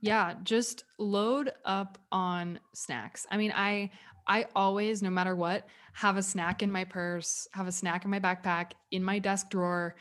[0.00, 3.26] Yeah, just load up on snacks.
[3.30, 3.90] I mean, I
[4.26, 8.10] I always, no matter what, have a snack in my purse, have a snack in
[8.10, 9.96] my backpack, in my desk drawer.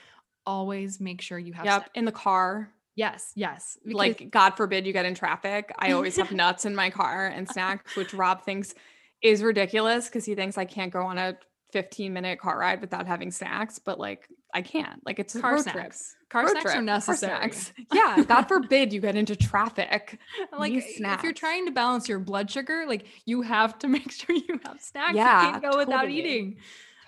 [0.45, 2.71] Always make sure you have Yep, in the car.
[2.95, 3.77] Yes, yes.
[3.83, 5.71] Because Like, God forbid you get in traffic.
[5.79, 8.73] I always have nuts in my car and snacks, which Rob thinks
[9.21, 11.37] is ridiculous because he thinks I can't go on a
[11.71, 15.05] 15 minute car ride without having snacks, but like I can't.
[15.05, 15.73] Like it's car road trip.
[15.75, 16.15] snacks.
[16.29, 17.37] Car Road snacks trip, are necessary.
[17.39, 17.73] snacks.
[17.93, 20.19] Yeah, God forbid you get into traffic.
[20.57, 24.35] like if you're trying to balance your blood sugar, like you have to make sure
[24.35, 25.15] you have snacks.
[25.15, 26.57] Yeah, you can't go without eating.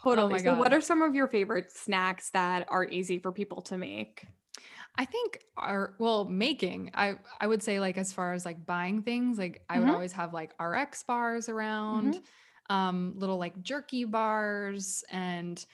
[0.04, 0.26] Totally.
[0.26, 3.62] Oh my so what are some of your favorite snacks that are easy for people
[3.64, 4.26] to make?
[4.98, 9.02] I think our well making I I would say like as far as like buying
[9.02, 9.94] things like I would Mhm.
[9.94, 12.20] always have like RX bars around
[12.70, 15.66] um little like jerky bars and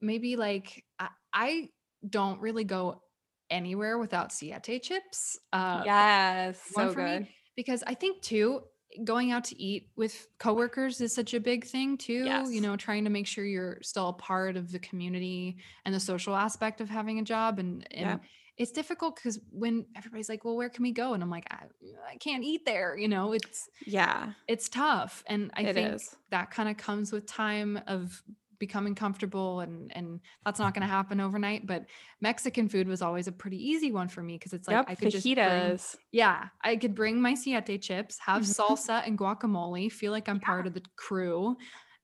[0.00, 1.68] maybe like I, I
[2.08, 3.02] don't really go
[3.50, 7.28] anywhere without siete chips uh yes, so for me good.
[7.56, 8.62] because I think too
[9.04, 12.50] going out to eat with coworkers is such a big thing too Yes.
[12.52, 16.00] you know trying to make sure you're still a part of the community and the
[16.00, 18.18] social aspect of having a job and and Yeah.
[18.56, 21.66] It's difficult because when everybody's like well where can we go and i'm like I,
[22.10, 26.16] I can't eat there you know it's Yeah, it's tough and i it think is.
[26.30, 28.22] that kind of comes with time of
[28.58, 31.86] becoming comfortable and and that's not going to happen overnight but
[32.20, 34.94] mexican food was always a pretty easy one for me because it's like yep, i
[34.94, 35.78] could just bring
[36.12, 38.54] yeah, I could bring my siete chips, have Mhm.
[38.56, 40.40] salsa and guacamole, feel like I'm Yeah.
[40.40, 41.56] part of the crew.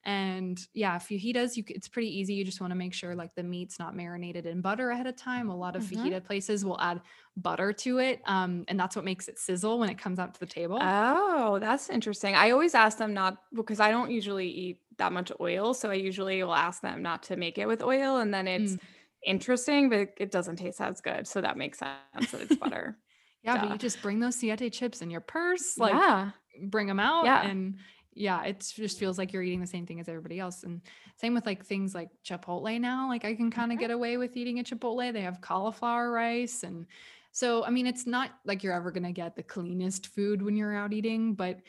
[0.05, 2.35] And yeah, fajitas, you it's pretty easy.
[2.35, 5.17] You just want to make sure like the meat's not marinated in butter ahead of
[5.17, 5.49] time.
[5.49, 5.83] A lot of Mhm.
[5.85, 7.01] fajita places will add
[7.37, 10.41] butter to it, um, and that's what makes it sizzle when it comes out to
[10.41, 10.97] the table.
[11.05, 12.35] Oh, that's interesting.
[12.35, 15.95] I always ask them not because I don't usually eat that much oil, so I
[15.95, 18.93] usually will ask them not to make it with oil, and then it's Mm.
[19.25, 21.29] interesting, but it doesn't taste as good.
[21.29, 22.99] So that makes sense that it's butter.
[23.43, 26.33] yeah, but you just bring those siete chips in your purse, like yeah,
[26.65, 27.43] bring them out Yeah.
[27.43, 27.79] and
[28.15, 30.83] yeah it just feels like you're eating the same thing as everybody else and
[31.17, 33.81] same with like things like chipotle now like i can kind of Mhm.
[33.81, 36.87] get away with eating a chipotle they have cauliflower rice and
[37.33, 40.57] so i mean it's not like you're ever going to get the cleanest food when
[40.57, 41.61] you're out eating but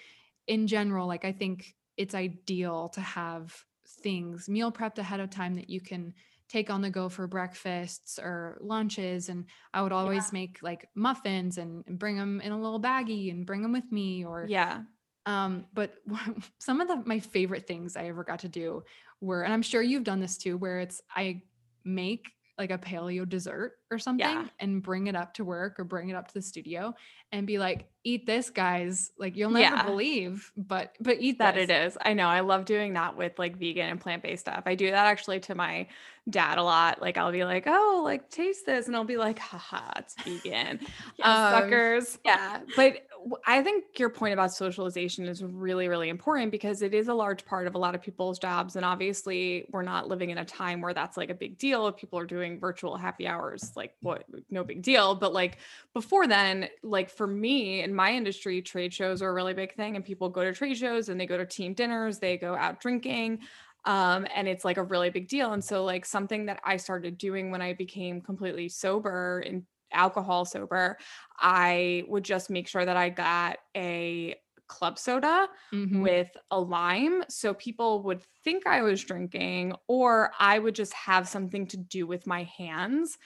[0.48, 5.56] in general like i think it's ideal to have things meal prepped ahead of time
[5.56, 6.14] that you can
[6.50, 11.58] take on the go for breakfasts or lunches and i would always make like muffins
[11.58, 14.84] and, and bring them in a little baggie and bring them with me or yeah.
[15.26, 15.96] Um, but
[16.60, 18.84] some of the my favorite things I ever got to do
[19.22, 21.42] were, and I'm sure you've done this too, where it's I
[21.86, 22.28] make
[22.60, 24.46] like a paleo dessert or something Yeah.
[24.60, 26.94] and bring it up to work or bring it up to the studio
[27.32, 29.12] and be like, eat this, guys.
[29.18, 29.84] Like you'll never Yeah.
[29.84, 31.64] believe, but but eat that this.
[31.68, 31.98] it is.
[32.00, 32.28] I know.
[32.28, 34.64] I love doing that with like vegan and plant-based stuff.
[34.68, 35.88] I do that actually to my
[36.30, 37.02] dad a lot.
[37.02, 40.80] Like I'll be like, "Oh, like taste this." And I'll be like, "Haha, it's vegan."
[41.18, 42.20] Yes, Um, suckers.
[42.24, 43.08] yeah, but
[43.46, 47.46] I think your point about socialization is really, really important because it is a large
[47.46, 48.76] part of a lot of people's jobs.
[48.76, 51.88] And obviously, we're not living in a time where that's like a big deal.
[51.88, 55.16] If people are doing virtual happy hours, like what, no big deal.
[55.16, 55.58] But like
[55.94, 59.96] before then, like for me in my industry, trade shows are a really big thing,
[59.96, 62.80] and people go to trade shows and they go to team dinners, they go out
[62.80, 63.40] drinking.
[63.86, 65.52] Um, and it's like a really big deal.
[65.52, 69.64] And so, like, something that I started doing when I became completely sober and
[69.94, 70.98] alcohol sober,
[71.38, 74.36] I would just make sure that I got a
[74.68, 76.14] club soda Mhm.
[76.16, 77.24] with a lime.
[77.30, 82.08] So people would think I was drinking, or I would just have something to do
[82.08, 83.18] with my hands.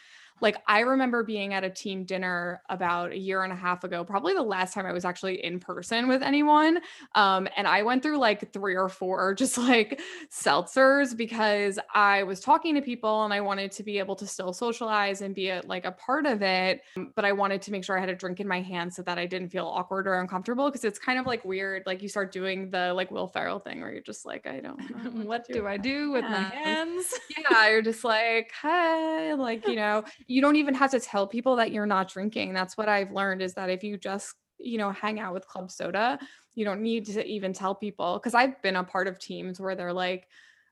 [0.42, 4.04] Like, I remember being at a team dinner about a year and a half ago,
[4.04, 6.80] probably the last time I was actually in person with anyone.
[7.16, 12.40] Um, and I went through like three or four just like seltzers because I was
[12.40, 15.62] talking to people and I wanted to be able to still socialize and be a,
[15.66, 16.82] like a part of it.
[16.96, 19.02] Um, But I wanted to make sure I had a drink in my hand so
[19.04, 21.84] that I didn't feel awkward or uncomfortable because it's kind of like weird.
[21.86, 24.78] Like you start doing the like Will Ferrell thing where you're just like, I don't
[24.90, 25.24] know.
[25.24, 27.08] what to do I do with my hands.
[27.08, 27.14] hands?
[27.52, 31.56] yeah, you're just like, hi, like, you know, you don't even have to tell people
[31.56, 32.54] that you're not drinking.
[32.54, 35.72] That's what I've learned is that if you just, you know, hang out with club
[35.72, 36.20] soda,
[36.54, 38.20] you don't need to even tell people.
[38.20, 40.28] Cause I've been a part of teams where they're like,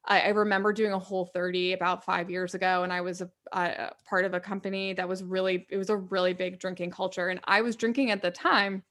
[0.05, 3.29] I, I remember doing a whole 30 about five years ago, and I was a,
[3.53, 7.29] a part of a company that was really, it was a really big drinking culture.
[7.29, 8.83] And I was drinking at the time.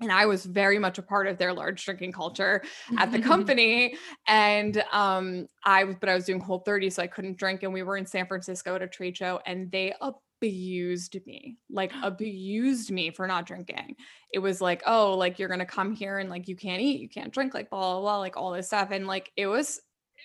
[0.00, 2.62] And I was very much a part of their large drinking culture
[2.98, 3.96] at the company
[4.26, 7.72] and um i was but i was doing whole 30 so i couldn't drink and
[7.72, 12.90] we were in san francisco at a trade show and they abused me like abused
[12.90, 13.94] me for not drinking.
[14.32, 17.08] It was like oh like you're gonna come here and like you can't eat you
[17.08, 19.80] can't drink like blah blah blah like all this stuff and like it was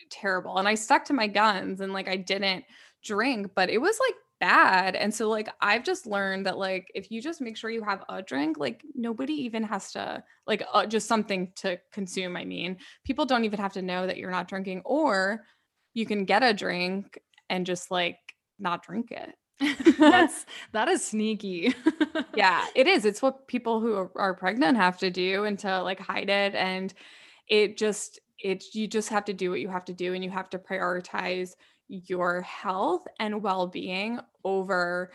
[0.09, 2.65] terrible and i stuck to my guns and like i didn't
[3.03, 7.09] drink but it was like bad and so like i've just learned that like if
[7.09, 10.85] you just make sure you have a drink like nobody even has to like uh,
[10.85, 12.77] just something to consume i mean.
[13.03, 15.45] People don't even have to know that you're not drinking or
[15.93, 17.19] you can get a drink
[17.49, 18.17] and just like
[18.59, 19.35] not drink it.
[19.97, 21.73] That's that is sneaky.
[22.35, 23.05] yeah it is.
[23.05, 26.55] It's what people who are, are pregnant have to do and to like hide it
[26.55, 26.93] and
[27.47, 30.29] it just it you just have to do what you have to do and you
[30.29, 31.51] have to prioritize
[31.87, 35.11] your health and well-being over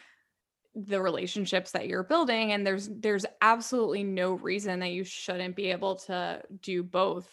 [0.74, 5.66] the relationships that you're building and there's there's absolutely no reason that you shouldn't be
[5.70, 7.28] able to do both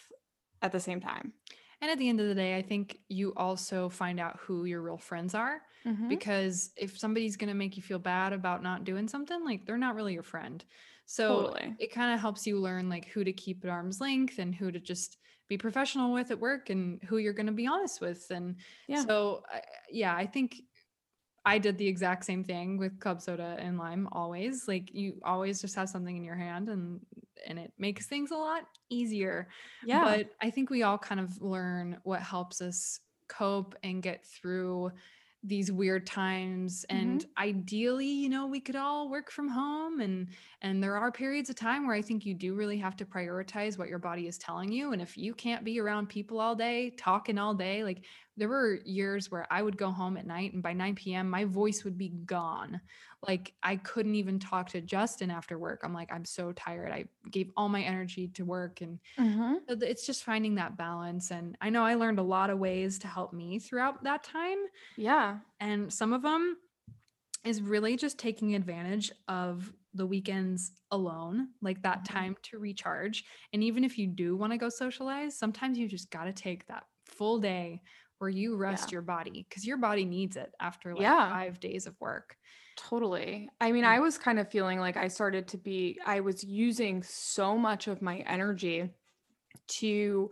[0.62, 1.32] at the same time
[1.80, 4.82] And at the end of the day, I think you also find out who your
[4.82, 6.08] real friends are mm-hmm.
[6.08, 9.78] because if somebody's going to make you feel bad about not doing something, like they're
[9.78, 10.64] not really your friend.
[11.06, 11.74] So Totally.
[11.78, 14.72] it kind of helps you learn like who to keep at arm's length and who
[14.72, 15.18] to just
[15.48, 18.30] be professional with at work and who you're going to be honest with.
[18.30, 19.04] And Yeah.
[19.04, 19.42] so,
[19.90, 20.62] yeah, I think
[21.44, 24.68] I did the exact same thing with club soda and lime always.
[24.68, 27.00] Like you always just have something in your hand and
[27.46, 29.48] and it makes things a lot easier.
[29.80, 34.26] yeah But I think we all kind of learn what helps us cope and get
[34.26, 34.92] through
[35.48, 37.42] these weird times and mm-hmm.
[37.42, 40.28] ideally you know we could all work from home and
[40.60, 43.78] and there are periods of time where i think you do really have to prioritize
[43.78, 46.90] what your body is telling you and if you can't be around people all day
[46.98, 48.04] talking all day like
[48.36, 51.44] there were years where i would go home at night and by 9 p.m my
[51.44, 52.80] voice would be gone
[53.26, 57.04] like i couldn't even talk to justin after work i'm like i'm so tired i
[57.30, 59.68] gave all my energy to work and Mhm.
[59.68, 63.08] it's just finding that balance and i know i learned a lot of ways to
[63.08, 64.58] help me throughout that time
[64.96, 66.56] yeah and some of them
[67.44, 72.04] is really just taking advantage of the weekends alone like that Mhm.
[72.04, 76.10] time to recharge and even if you do want to go socialize sometimes you just
[76.10, 77.82] got to take that full day
[78.18, 78.92] where you rest Yeah.
[78.92, 81.30] your body because your body needs it after like Yeah.
[81.30, 82.36] five days of work
[82.78, 83.50] Totally.
[83.60, 83.88] I mean, Mm.
[83.88, 87.88] I was kind of feeling like I started to be, I was using so much
[87.88, 88.90] of my energy
[89.80, 90.30] to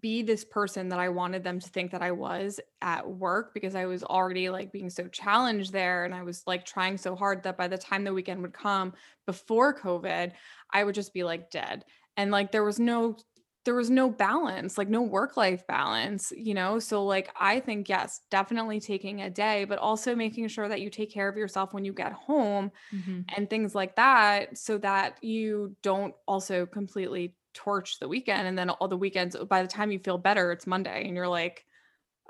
[0.00, 3.74] be this person that I wanted them to think that I was at work because
[3.74, 6.04] I was already like being so challenged there.
[6.04, 8.94] And I was like trying so hard that by the time the weekend would come
[9.26, 10.32] before COVID,
[10.72, 11.84] I would just be like dead.
[12.16, 13.16] And like there was no,
[13.64, 16.78] there was no balance, like no work life balance, you know?
[16.80, 20.90] So, like, I think, yes, definitely taking a day, but also making sure that you
[20.90, 23.34] take care of yourself when you get home Mhm.
[23.36, 28.70] and things like that so that you don't also completely torch the weekend and then
[28.70, 31.66] all the weekends by the time you feel better it's monday and you're like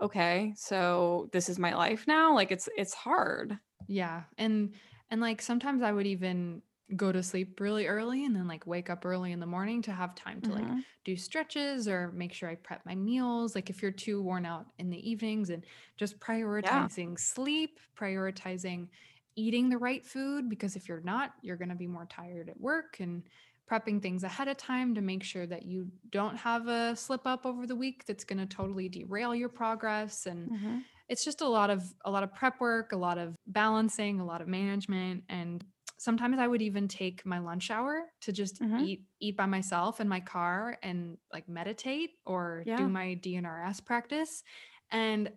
[0.03, 4.25] okay so this is my life now like it's it's hard Yeah.
[4.39, 4.75] And
[5.11, 6.63] and like sometimes I would even
[6.97, 9.93] go to sleep really early and then like wake up early in the morning to
[9.93, 10.85] have time to like Mhm.
[11.05, 13.55] do stretches or make sure I prep my meals.
[13.55, 15.65] Like if you're too worn out in the evenings and
[15.97, 16.21] just
[16.61, 16.89] Yeah.
[16.93, 18.89] prioritizing sleep, prioritizing
[19.37, 22.61] eating the right food because if you're not, you're going to be more tired at
[22.61, 23.27] work and
[23.71, 27.47] prepping things ahead of time to make sure that you don't have a slip up
[27.47, 30.85] over the week that's going to totally derail your progress and Mhm.
[31.09, 34.25] it's just a lot of a lot of prep work, a lot of balancing, a
[34.25, 35.65] lot of management and
[36.03, 38.81] sometimes I would even take my lunch hour to just Mhm.
[38.87, 42.89] eat eat by myself in my car and like meditate or do Yeah.
[42.89, 44.43] my DNRS practice.
[44.91, 45.33] And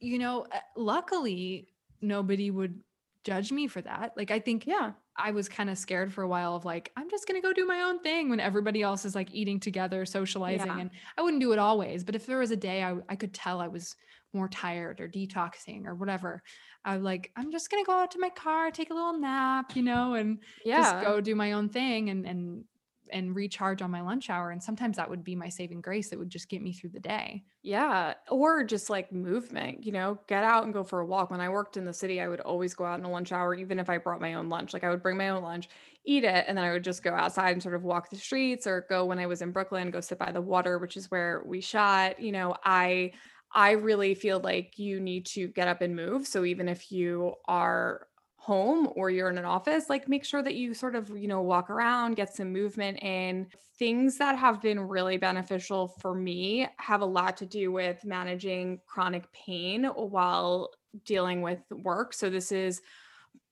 [0.00, 1.68] you know, uh, luckily
[2.02, 2.82] nobody would
[3.24, 4.16] judge me for that.
[4.16, 4.92] Like I think Yeah.
[5.16, 7.54] I was kind of scared for a while of like, I'm just going to go
[7.54, 10.66] do my own thing when everybody else is like eating together, socializing.
[10.66, 10.78] Yeah.
[10.78, 12.04] And I wouldn't do it always.
[12.04, 13.96] But if there was a day I, I could tell I was
[14.32, 16.42] more tired or detoxing or whatever,
[16.84, 19.74] I'm like, I'm just going to go out to my car, take a little nap,
[19.74, 20.42] you know, and
[20.74, 21.04] just Yeah.
[21.04, 22.64] go do my own thing and, and,
[23.10, 24.50] and recharge on my lunch hour.
[24.50, 27.00] And sometimes that would be my saving grace that would just get me through the
[27.00, 27.44] day.
[27.62, 31.30] Yeah, or just like movement, you know, get out and go for a walk.
[31.32, 33.56] When I worked in the city, I would always go out in a lunch hour,
[33.56, 34.72] even if I brought my own lunch.
[34.72, 35.68] Like I would bring my own lunch,
[36.04, 38.68] eat it, and then I would just go outside and sort of walk the streets
[38.68, 41.42] or go when I was in Brooklyn, go sit by the water, which is where
[41.44, 42.20] we shot.
[42.20, 43.14] You know, I
[43.52, 46.26] I really feel like you need to get up and move.
[46.26, 50.54] So even if you are home or you're in an office, like make sure that
[50.54, 53.48] you sort of, you know, walk around, get some movement in.
[53.78, 58.80] Things that have been really beneficial for me have a lot to do with managing
[58.86, 60.70] chronic pain while
[61.04, 62.14] dealing with work.
[62.14, 62.80] So this is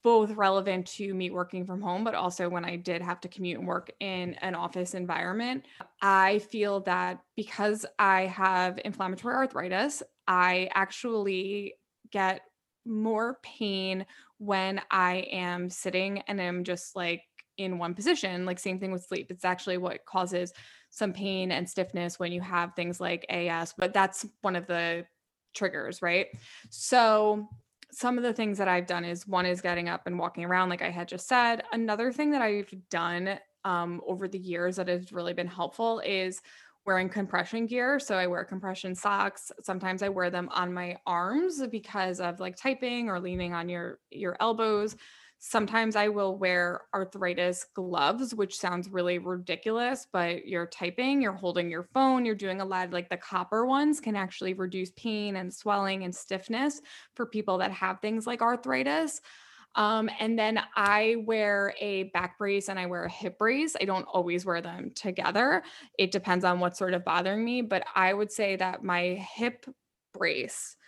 [0.05, 3.59] both relevant to me working from home, but also when I did have to commute
[3.59, 5.65] and work in an office environment.
[6.03, 11.75] I feel that because I have inflammatory arthritis, I actually
[12.13, 12.43] get
[12.85, 14.05] more pain
[14.37, 17.23] when I am sitting and I'm just like
[17.57, 18.45] in one position.
[18.45, 19.29] Like, same thing with sleep.
[19.31, 20.53] It's actually what causes
[20.91, 25.07] some pain and stiffness when you have things like AS, but that's one of the
[25.55, 26.27] triggers, right?
[26.69, 27.49] So,
[27.95, 30.69] some of the things that I've done is one is getting up and walking around,
[30.69, 31.63] like I had just said.
[31.73, 36.43] Another thing that I've done um, over the years that has really been helpful is
[36.85, 37.99] wearing compression gear.
[37.99, 39.51] So I wear compression socks.
[39.63, 44.01] Sometimes I wear them on my arms because of like typing or leaning on your
[44.11, 44.97] your elbows.
[45.47, 51.69] Sometimes I will wear arthritis gloves, which sounds really ridiculous, but you're typing, you're holding
[51.71, 55.53] your phone, you're doing a lot like the copper ones can actually reduce pain and
[55.53, 56.81] swelling and stiffness
[57.15, 59.21] for people that have things like arthritis.
[59.75, 63.77] Um, and then I wear a back brace and I wear a hip brace.
[63.79, 65.63] I don't always wear them together.
[65.99, 69.67] It depends on what's sort of bothering me, but I would say that my hip
[70.15, 70.79] brace,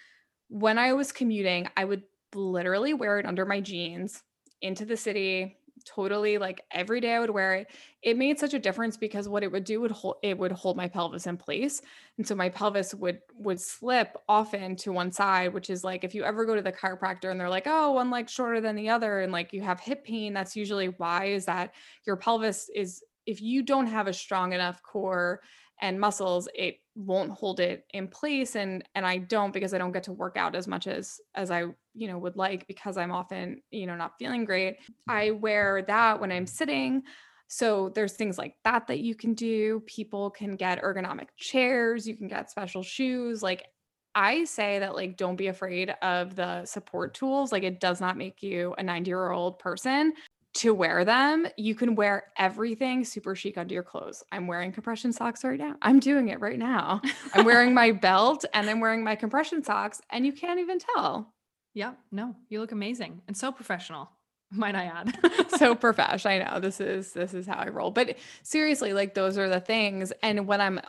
[0.48, 2.04] when I was commuting, I would
[2.34, 4.22] literally wear it under my jeans
[4.60, 7.68] into the city totally like every day I would wear it.
[8.02, 10.76] It made such a difference because what it would do would hold it would hold
[10.76, 11.80] my pelvis in place.
[12.18, 16.14] And so my pelvis would would slip often to one side, which is like if
[16.14, 18.88] you ever go to the chiropractor and they're like, "Oh, one leg shorter than the
[18.88, 21.74] other," and like you have hip pain, that's usually why is that
[22.06, 25.40] your pelvis is if you don't have a strong enough core
[25.80, 29.92] and muscles, it won't hold it in place and and I don't because I don't
[29.92, 31.64] get to work out as much as as I,
[31.94, 34.78] you know, would like because I'm often, you know, not feeling great.
[35.08, 37.02] I wear that when I'm sitting.
[37.48, 39.80] So there's things like that that you can do.
[39.86, 43.42] People can get ergonomic chairs, you can get special shoes.
[43.42, 43.66] Like
[44.14, 47.52] I say that like don't be afraid of the support tools.
[47.52, 50.14] Like it does not make you a 90-year-old person
[50.56, 51.46] to wear them.
[51.56, 54.22] You can wear everything super chic under your clothes.
[54.32, 55.76] I'm wearing compression socks right now.
[55.82, 57.02] I'm doing it right now.
[57.34, 61.32] I'm wearing my belt and I'm wearing my compression socks and you can't even tell.
[61.74, 64.10] Yeah, no, you look amazing and so professional,
[64.50, 65.18] might I add.
[65.58, 66.24] so profesh.
[66.24, 67.90] I know this is this is how I roll.
[67.90, 70.12] But seriously, like those are the things.
[70.22, 70.80] And when I'm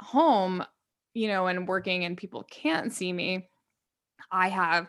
[0.00, 0.64] home,
[1.14, 3.48] you know, and working and people can't see me,
[4.30, 4.88] I have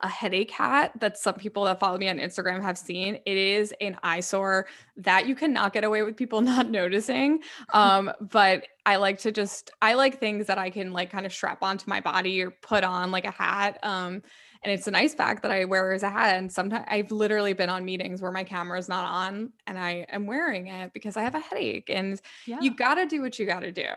[0.00, 3.16] a headache hat that some people that follow me on Instagram have seen.
[3.26, 7.40] It is an eyesore that you cannot get away with people not noticing.
[7.72, 11.32] Um, but I like to just I like things that I can like kind of
[11.32, 13.78] strap onto my body or put on like a hat.
[13.82, 14.22] Um,
[14.62, 16.36] and it's an ice pack that I wear as a hat.
[16.36, 20.06] And sometimes I've literally been on meetings where my camera is not on and I
[20.10, 21.90] am wearing it because I have a headache.
[21.90, 22.58] And yeah.
[22.60, 23.88] you gotta do what you gotta do.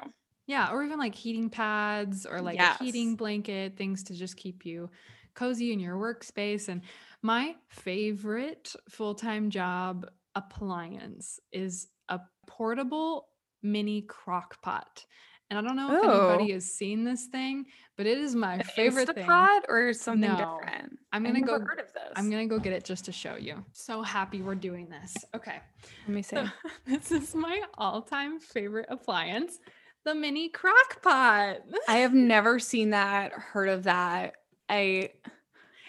[0.47, 4.65] Yeah, or even like heating pads or like a heating blanket, things to just keep
[4.65, 4.89] you
[5.33, 6.67] cozy in your workspace.
[6.69, 6.81] And
[7.21, 10.05] my favorite full time job
[10.35, 13.27] appliance is a portable
[13.63, 15.05] mini crock pot.
[15.49, 16.29] And I don't know if Oh.
[16.29, 17.65] anybody has seen this thing,
[17.97, 19.25] but it is my favorite thing.
[19.25, 20.37] Instapot or something No.
[20.37, 20.97] different?
[21.11, 22.13] I'm gonna go- Heard of this?
[22.15, 23.65] I'm gonna go get it just to show you.
[23.73, 25.13] So happy we're doing this.
[25.35, 25.59] Okay.
[26.07, 26.37] Let me see.
[26.37, 26.45] So
[26.85, 29.59] this is my all-time favorite appliance,
[30.05, 31.57] the mini crock pot.
[31.87, 33.33] I have never seen that.
[33.33, 34.35] Heard of that?
[34.71, 35.09] I.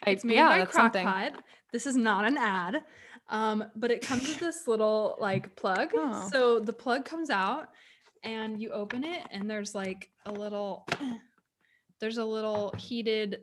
[0.04, 0.66] I It's made yeah, by.
[0.66, 1.34] Crockpot.
[1.72, 2.82] This is not an ad,
[3.30, 5.90] um, but it comes with this little like plug.
[5.94, 6.28] Oh.
[6.30, 7.68] So the plug comes out,
[8.24, 10.86] and you open it, and there's like a little,
[12.00, 13.38] there's a little heated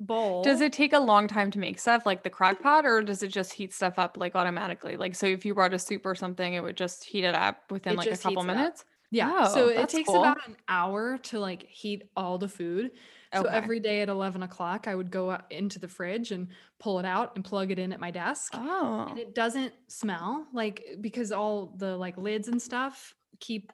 [0.00, 0.42] bowl.
[0.42, 3.22] Does it take a long time to make stuff like the crock pot, or does
[3.22, 4.96] it just heat stuff up like automatically?
[4.96, 7.70] Like, so if you brought a soup or something, it would just heat it up
[7.70, 8.84] within It like a couple minutes.
[9.10, 9.46] Yeah.
[9.46, 10.24] so Oh, it takes cool.
[10.24, 12.90] about an hour to like heat all the food.
[13.34, 17.04] So every day at 11 o'clock, I would go into the fridge and pull it
[17.04, 18.52] out and plug it in at my desk.
[18.54, 23.72] Oh, and it doesn't smell like because all the like lids and stuff keep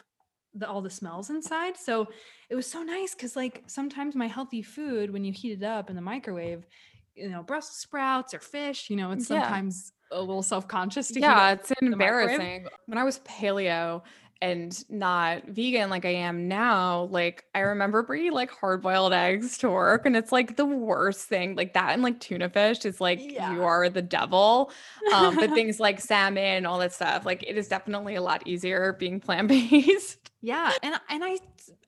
[0.54, 2.08] the all the smells inside so
[2.48, 5.90] it was so nice because like sometimes my healthy food when you heat it up
[5.90, 6.66] in the microwave
[7.14, 9.42] you know brussels sprouts or fish you know it's Yeah.
[9.42, 12.66] sometimes a little self-conscious yeah, it's embarrassing.
[12.86, 14.02] When I was paleo
[14.40, 19.58] and not vegan like I am now, like I remember bringing like hard boiled eggs
[19.58, 21.56] to work, and it's like the worst thing.
[21.56, 23.52] Like that and like tuna fish is like Yeah.
[23.52, 24.70] you are the devil.
[25.14, 28.46] Um, but things like salmon and all that stuff, like it is definitely a lot
[28.46, 30.18] easier being plant based.
[30.40, 31.36] yeah and and i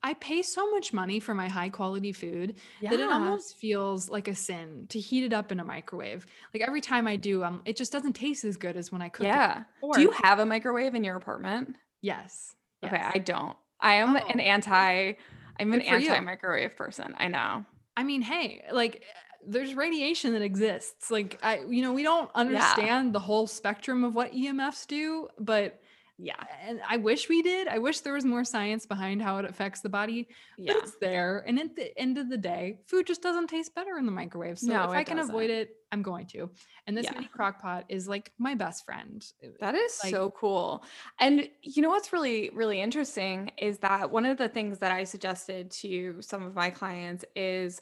[0.03, 4.27] i pay so much money for my high quality food that it almost feels like
[4.27, 7.63] a sin to heat it up in a microwave like every time i do um
[7.65, 9.63] it just doesn't taste as good as when i cook it yeah.
[9.95, 11.77] Do you have a microwave in your apartment?
[12.03, 13.13] Yes Okay, yes.
[13.15, 13.57] I don't.
[13.81, 14.27] I am Oh.
[14.29, 15.13] an anti.
[15.59, 16.11] I'm an Good you.
[16.11, 17.15] anti microwave person.
[17.19, 17.65] I know.
[17.97, 21.11] I mean, hey, like eh, there's radiation that exists.
[21.11, 25.79] Like I you know, we don't understand the whole spectrum of what EMFs do, but
[26.23, 26.35] Yeah.
[26.63, 27.67] and I wish we did.
[27.67, 30.75] I wish there was more science behind how it affects the body, Yeah.
[30.75, 31.43] but it's there.
[31.47, 34.59] And at the end of the day, food just doesn't taste better in the microwave.
[34.59, 35.63] So No, if I can avoid doesn't.
[35.63, 36.51] it, I'm going to.
[36.87, 37.13] And this Yeah.
[37.15, 39.25] mini crock pot is like my best friend.
[39.61, 40.85] That is Like- so cool.
[41.19, 45.05] And you know what's really, really interesting is that one of the things that I
[45.05, 47.81] suggested to some of my clients is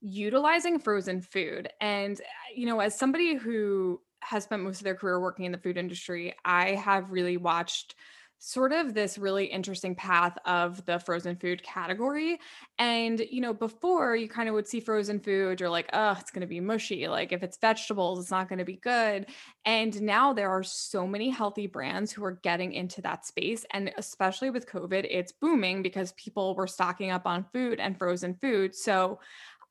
[0.00, 1.70] utilizing frozen food.
[1.80, 2.24] And, uh,
[2.54, 5.76] you know, as somebody who has spent most of their career working in the food
[5.76, 7.94] industry, I have really watched
[8.38, 12.38] sort of this really interesting path of the frozen food category.
[12.78, 16.30] And, you know, before you kind of would see frozen food, you're like, oh, it's
[16.30, 17.08] going to be mushy.
[17.08, 19.26] Like if it's vegetables, it's not going to be good.
[19.64, 23.64] And now there are so many healthy brands who are getting into that space.
[23.72, 28.34] And especially with COVID, it's booming because people were stocking up on food and frozen
[28.34, 28.74] food.
[28.74, 29.20] So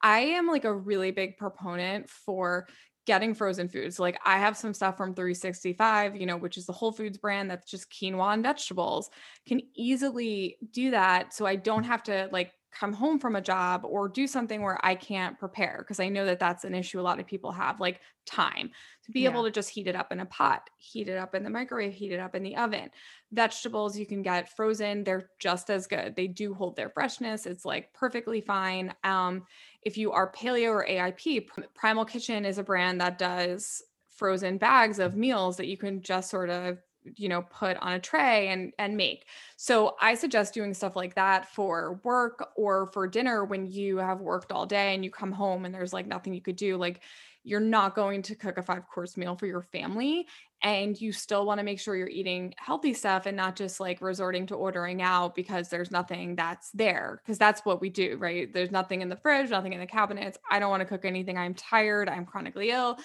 [0.01, 2.67] I am like a really big proponent for
[3.05, 3.99] getting frozen foods.
[3.99, 7.49] Like I have some stuff from 365, you know, which is the Whole Foods brand
[7.49, 9.09] that's just quinoa and vegetables.
[9.45, 11.87] Can easily do that so I don't mm.
[11.87, 15.77] have to like come home from a job or do something where I can't prepare
[15.79, 18.71] because I know that that's an issue a lot of people have like time
[19.05, 21.43] to be able to just heat it up in a pot, heat it up in
[21.43, 22.89] the microwave, heat it up in the oven.
[23.31, 26.15] Vegetables you can get frozen, they're just as good.
[26.15, 27.45] They do hold their freshness.
[27.45, 28.93] It's like perfectly fine.
[29.03, 29.43] Um
[29.81, 34.99] if you are paleo or AIP, Primal Kitchen is a brand that does frozen bags
[34.99, 36.77] of meals that you can just sort of
[37.15, 39.25] you know put on a tray and and make.
[39.57, 44.21] So i suggest doing stuff like that for work or for dinner when you have
[44.21, 47.01] worked all day and you come home and there's like nothing you could do like
[47.43, 50.27] you're not going to cook a five course meal for your family
[50.61, 54.01] and you still want to make sure you're eating healthy stuff and not just like
[54.01, 58.53] resorting to ordering out because there's nothing that's there because that's what we do right?
[58.53, 60.37] There's nothing in the fridge nothing in the cabinets.
[60.49, 61.37] I don't want to cook anything.
[61.37, 62.07] I'm tired.
[62.07, 62.97] I'm chronically ill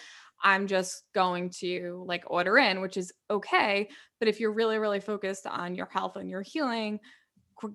[0.43, 5.01] i'm just going to like order in which is okay but if you're really really
[5.01, 7.01] focused on your health and your healing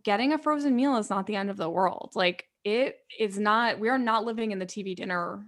[0.04, 3.80] getting a frozen meal is not the end of the world like it is not
[3.80, 5.46] we are not living in the tv dinner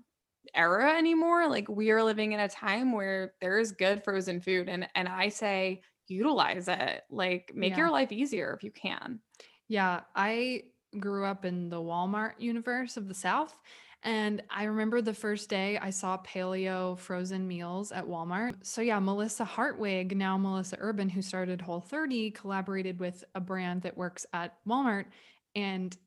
[0.53, 4.67] era anymore like we are living in a time where there is good frozen food
[4.69, 7.77] and and i say utilize it like make Yeah.
[7.77, 9.21] your life easier if you can
[9.67, 10.63] Yeah, I
[10.99, 13.59] grew up in the Walmart universe of the South.
[14.05, 18.53] And I remember the first day I saw paleo frozen meals at Walmart.
[18.63, 23.81] So, yeah, Melissa Hartwig, now Melissa Urban, who started Whole 30, collaborated with a brand
[23.81, 25.05] that works at Walmart
[25.55, 25.97] and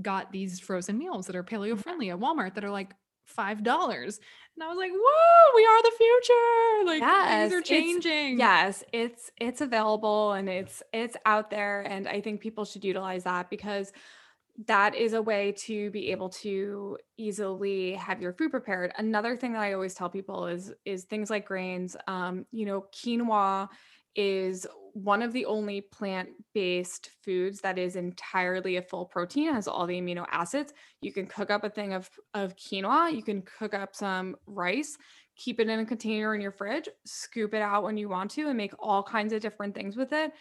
[0.00, 2.94] got these frozen meals that are paleo friendly at Walmart that are like
[3.36, 3.48] $5.
[3.58, 6.86] And I was like, whoa, we are the future.
[6.86, 8.38] Like, Yes, things are it's- changing.
[8.38, 13.24] yes it's it's available and it's it's out there and i think people should utilize
[13.24, 13.92] that because
[14.66, 19.52] that is a way to be able to easily have your food prepared another thing
[19.52, 23.68] that i always tell people is is things like grains um you know quinoa
[24.16, 29.86] is one of the only plant-based foods that is entirely a full protein, has all
[29.86, 30.72] the amino acids.
[31.00, 34.96] You can cook up a thing of of quinoa, you can cook up some rice,
[35.36, 38.48] keep it in a container in your fridge, scoop it out when you want to,
[38.48, 40.32] and make all kinds of different things with it.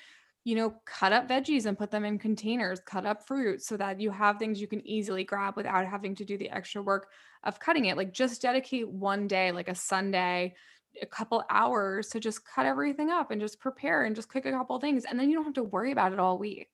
[0.48, 4.00] You know, cut up veggies and put them in containers, cut up fruit so that
[4.00, 7.10] you have things you can easily grab without having to do the extra work
[7.44, 7.98] of cutting it.
[7.98, 10.56] Like just dedicate one day, like a Sunday,
[11.02, 14.52] a couple hours to just cut everything up and just prepare and just cook a
[14.52, 15.04] couple things.
[15.04, 16.70] And then you don't have to worry about it all week.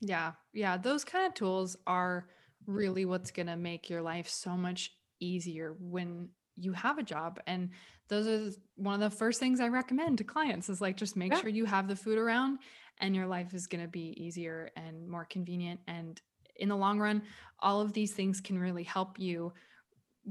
[0.00, 0.34] Yeah.
[0.52, 0.76] Yeah.
[0.76, 2.28] Those kind of tools are
[2.66, 7.40] really what's going to make your life so much easier when you have a job.
[7.48, 7.70] And
[8.08, 11.32] those are one of the first things I recommend to clients is like just make
[11.32, 11.40] Yeah.
[11.40, 12.60] sure you have the food around
[13.00, 15.80] and your life is going to be easier and more convenient.
[15.86, 16.20] And
[16.56, 17.22] in the long run,
[17.60, 19.52] all of these things can really help you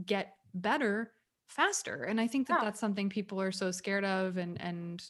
[0.05, 1.13] get better
[1.47, 2.03] faster.
[2.03, 2.65] And I think that Yeah.
[2.65, 5.01] that's something people are so scared of and and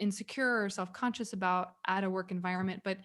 [0.00, 2.82] insecure or self-conscious about at a work environment.
[2.82, 2.98] But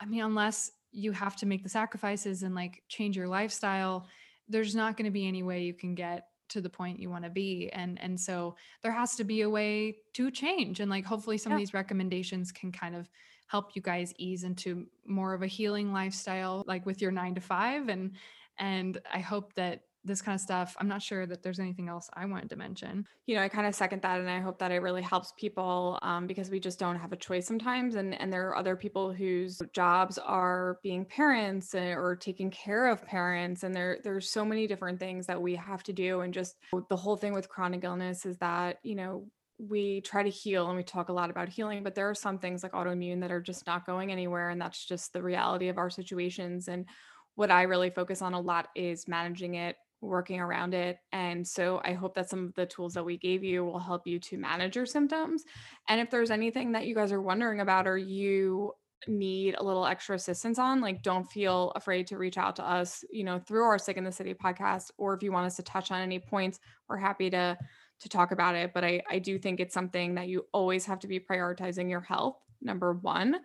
[0.00, 4.08] I mean, unless you have to make the sacrifices and like change your lifestyle,
[4.48, 7.24] there's not going to be any way you can get to the point you want
[7.24, 7.70] to be.
[7.72, 10.80] And and so there has to be a way to change.
[10.80, 13.08] And like hopefully some of these recommendations can kind of
[13.46, 17.40] help you guys ease into more of a healing lifestyle, like with your nine to
[17.40, 17.88] five.
[17.88, 18.12] And
[18.58, 22.08] and I hope that this kind of stuff, I'm not sure that there's anything else
[22.14, 23.06] I wanted to mention.
[23.26, 25.98] you know, I kind of second that, and I hope that it really helps people
[26.02, 29.12] um, because we just don't have a choice sometimes, and and there are other people
[29.12, 34.44] whose jobs are being parents uh, or taking care of parents, and there there's so
[34.44, 36.56] many different things that we have to do, and just
[36.88, 39.26] the whole thing with chronic illness is that you know
[39.58, 42.38] we try to heal and we talk a lot about healing, but there are some
[42.38, 45.78] things like autoimmune that are just not going anywhere, and that's just the reality of
[45.78, 46.68] our situations.
[46.68, 46.86] And
[47.34, 50.98] what I really focus on a lot is managing it working around it.
[51.12, 54.06] And so I hope that some of the tools that we gave you will help
[54.06, 55.44] you to manage your symptoms.
[55.88, 58.72] And if there's anything that you guys are wondering about or you
[59.08, 63.04] need a little extra assistance on, like don't feel afraid to reach out to us,
[63.10, 65.62] you know, through our Sick in the City podcast, or if you want us to
[65.62, 67.56] touch on any points, we're happy to
[68.00, 68.72] to talk about it.
[68.74, 72.00] But I, I do think it's something that you always have to be prioritizing your
[72.00, 73.36] health, number one,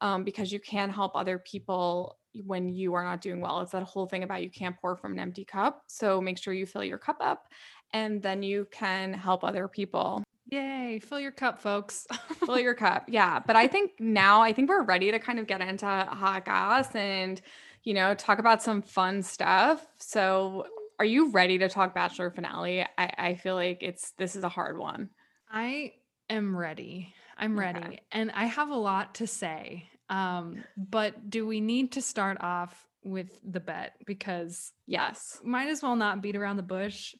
[0.00, 3.60] um, because you can help other people when you are not doing well.
[3.60, 5.84] It's that whole thing about you can't pour from an empty cup.
[5.86, 7.46] So make sure you fill your cup up
[7.92, 10.24] and then you can help other people.
[10.50, 12.06] Yay, fill your cup, folks.
[12.44, 13.04] Fill your cup.
[13.08, 13.38] Yeah.
[13.38, 16.94] But I think now, I think we're ready to kind of get into hot gas
[16.94, 17.40] and,
[17.84, 19.86] you know, talk about some fun stuff.
[19.98, 20.66] So
[20.98, 22.82] are you ready to talk Bachelor finale?
[22.82, 25.10] I, I feel like it's, this is a hard one.
[25.50, 25.92] I
[26.30, 27.14] am ready.
[27.36, 27.64] I'm Okay.
[27.80, 28.00] ready.
[28.12, 29.88] And I have a lot to say.
[30.08, 33.94] Um, but do we need to start off with the bet?
[34.06, 35.38] Because Yes.
[35.44, 37.14] might as well not beat around the bush.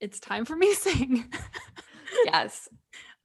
[0.00, 1.32] It's time for me to sing.
[2.24, 2.68] Yes.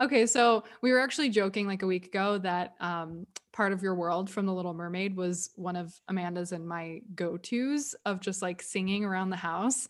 [0.03, 3.95] Okay, so we were actually joking like a week ago that um, part of your
[3.95, 8.41] world from The Little Mermaid was one of Amanda's and my go tos of just
[8.41, 9.87] like singing around the house.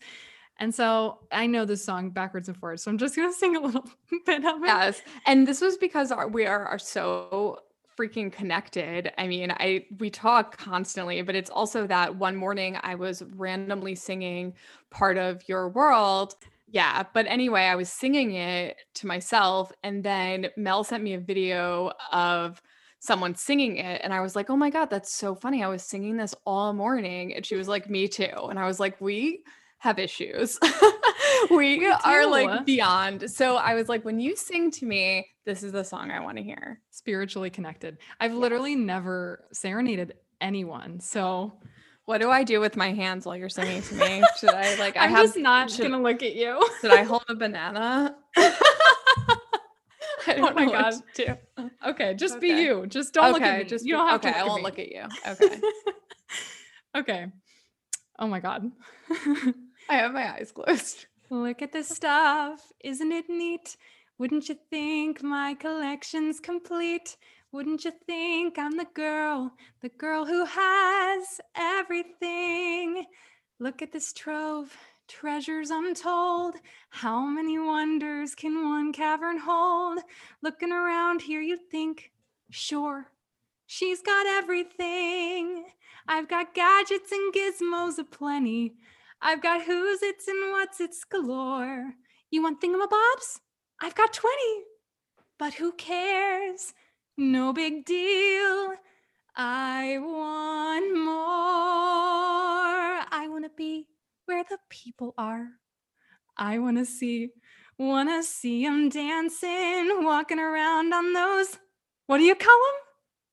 [0.58, 2.84] And so I know this song backwards and forwards.
[2.84, 3.84] So I'm just to sing a little
[4.24, 4.66] bit of it.
[4.66, 5.02] Yes.
[5.26, 7.58] And this was because our, we are, are so
[7.98, 9.12] freaking connected.
[9.18, 13.94] I mean, I we talk constantly, but it's also that one morning I was randomly
[13.94, 14.54] singing
[14.90, 16.34] part of your world.
[16.74, 21.20] Yeah, but anyway, I was singing it to myself and then Mel sent me a
[21.20, 22.60] video of
[22.98, 25.62] someone singing it and I was like, "Oh my god, that's so funny.
[25.62, 28.80] I was singing this all morning." And she was like, "Me too." And I was
[28.80, 29.44] like, "We
[29.78, 30.58] have issues.
[31.50, 33.30] we, We are like beyond.
[33.30, 36.38] So I was like, when you sing to me, this is the song I want
[36.38, 36.80] to hear.
[36.90, 37.98] Spiritually connected.
[38.18, 41.00] I've literally never serenaded anyone.
[41.00, 41.60] So
[42.06, 44.22] What do I do with my hands while you're singing to me?
[44.38, 44.96] Should I like?
[44.96, 45.26] I I'm have.
[45.26, 46.62] just not should, going to look at you.
[46.80, 48.14] should I hold a banana?
[48.36, 48.52] I
[50.36, 50.94] Oh my God.
[51.14, 51.36] do.
[51.86, 52.86] okay, just be you.
[52.86, 53.64] Just don't look at me.
[53.64, 54.32] Just you don't have okay.
[54.32, 54.38] to.
[54.38, 55.04] I look won't at look at you.
[55.28, 55.60] Okay.
[56.96, 57.26] okay.
[58.18, 58.70] Oh my god.
[59.10, 61.06] I have my eyes closed.
[61.30, 62.60] Look at this stuff.
[62.82, 63.76] Isn't it neat?
[64.18, 67.16] Wouldn't you think my collection's complete?
[67.54, 73.06] Wouldn't you think I'm the girl, the girl who has everything?
[73.60, 74.76] Look at this trove,
[75.06, 76.56] treasures untold.
[76.90, 80.00] How many wonders can one cavern hold?
[80.42, 82.10] Looking around here, you'd think,
[82.50, 83.12] sure,
[83.66, 85.66] she's got everything.
[86.08, 88.74] I've got gadgets and gizmos aplenty.
[89.22, 91.94] I've got who's it's and what's it's galore.
[92.32, 93.38] You want thingamabobs?
[93.80, 94.34] I've got 20.
[95.38, 96.74] But who cares?
[97.16, 98.74] No big deal.
[99.36, 101.14] I want more.
[103.10, 103.88] I want to be
[104.26, 105.48] where the people are.
[106.36, 107.30] I want to see,
[107.78, 111.58] want to see them dancing, walking around on those
[112.06, 112.58] What do you call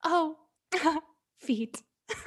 [0.04, 0.36] them?
[0.84, 1.02] Oh,
[1.40, 1.84] feet.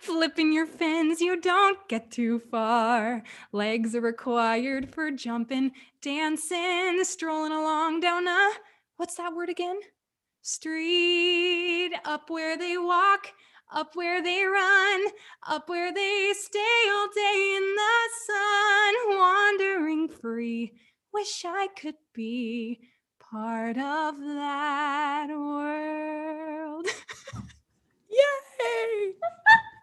[0.00, 3.22] Flipping your fins, you don't get too far.
[3.52, 5.72] Legs are required for jumping,
[6.02, 8.50] dancing, strolling along down a
[8.96, 9.80] what's that word again?
[10.46, 13.32] Street, up where they walk,
[13.72, 15.06] up where they run,
[15.44, 20.72] up where they stay all day in the sun, wandering free.
[21.12, 22.78] Wish I could be
[23.18, 26.86] part of that world.
[28.08, 29.14] Yay!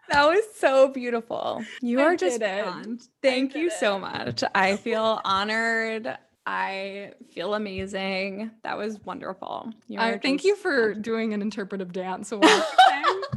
[0.08, 1.62] that was so beautiful.
[1.82, 2.64] You I are just did it.
[2.64, 3.02] beyond.
[3.20, 4.42] Thank you did so much.
[4.54, 6.16] I feel honored.
[6.46, 8.50] I feel amazing.
[8.62, 9.72] That was wonderful.
[9.88, 13.24] You I thank you for doing an interpretive dance while you.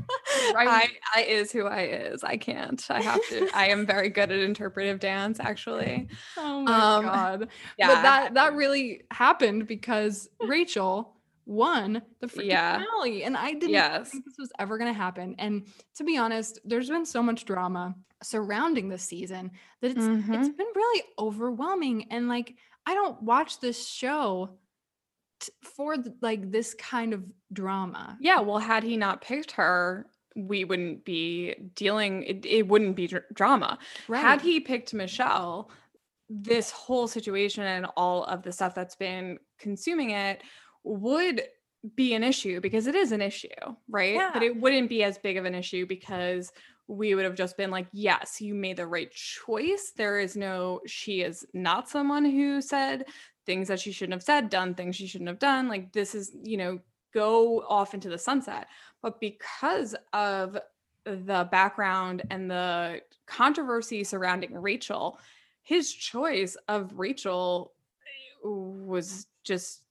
[0.55, 0.89] I, Right.
[1.16, 2.24] I is who I is.
[2.24, 2.86] I can't.
[2.89, 3.49] I have to.
[3.55, 6.08] I am very good at interpretive dance, actually.
[6.38, 7.49] Oh my Um, god.
[7.78, 12.74] Yeah, but that that really happened because Rachael won the freaking Yeah.
[12.80, 14.12] finale and I didn't Yes.
[14.12, 15.36] think this was ever going to happen.
[15.39, 19.51] And to be honest, there's been so much drama surrounding this season
[19.82, 20.58] that it's it's Mhm.
[20.58, 22.55] been really overwhelming and like
[22.88, 24.51] I don't watch this show
[25.41, 28.17] t- for th- like this kind of drama.
[28.21, 28.39] Yeah.
[28.39, 30.07] Well, had he not picked her,
[30.38, 32.23] we wouldn't be dealing.
[32.23, 33.77] It, it wouldn't be dr- drama.
[34.07, 34.21] Right.
[34.21, 35.69] Had he picked Michelle,
[36.29, 40.41] this whole situation and all of the stuff that's been consuming it
[40.83, 41.43] would
[41.95, 43.47] be an issue because it is an issue,
[43.89, 44.15] right?
[44.15, 44.31] Yeah.
[44.33, 46.51] But it wouldn't be as big of an issue because
[46.88, 49.91] we would have just been like, yes, you made the right choice.
[49.95, 53.05] There is no, she is not someone who said
[53.45, 55.67] things that she shouldn't have said, done things she shouldn't have done.
[55.67, 56.79] Like, this is, you know,
[57.13, 58.67] go off into the sunset.
[59.01, 60.57] But because of
[61.03, 65.19] the background and the controversy surrounding Rachael,
[65.63, 67.73] his choice of Rachael
[68.03, 69.83] eh, was just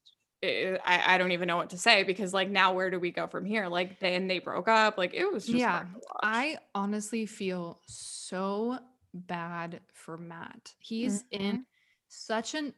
[0.43, 3.11] eh, I, I don't even know what to say because like now where do we
[3.11, 3.69] go from here?
[3.69, 4.99] Like then they broke up.
[4.99, 6.21] Like it was just Yeah, hard to watch.
[6.23, 8.79] I honestly feel so
[9.13, 10.75] bad for Matt.
[10.79, 11.61] He's in mm-hmm.
[12.09, 12.75] such an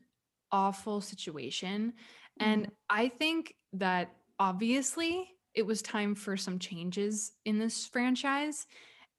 [0.52, 1.94] awful situation.
[2.40, 2.72] And mm-hmm.
[2.90, 8.66] I think that obviously it was time for some changes in this franchise.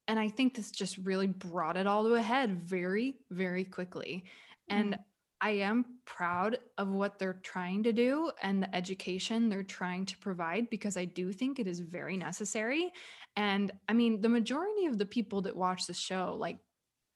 [0.08, 4.24] And I think this just really brought it all to a head very, very quickly.
[4.70, 5.02] And mm-hmm.
[5.42, 10.18] I am proud of what they're trying to do and the education they're trying to
[10.18, 12.92] provide because I do think it is very necessary.
[13.36, 16.58] And I mean, the majority of the people that watch the show, like,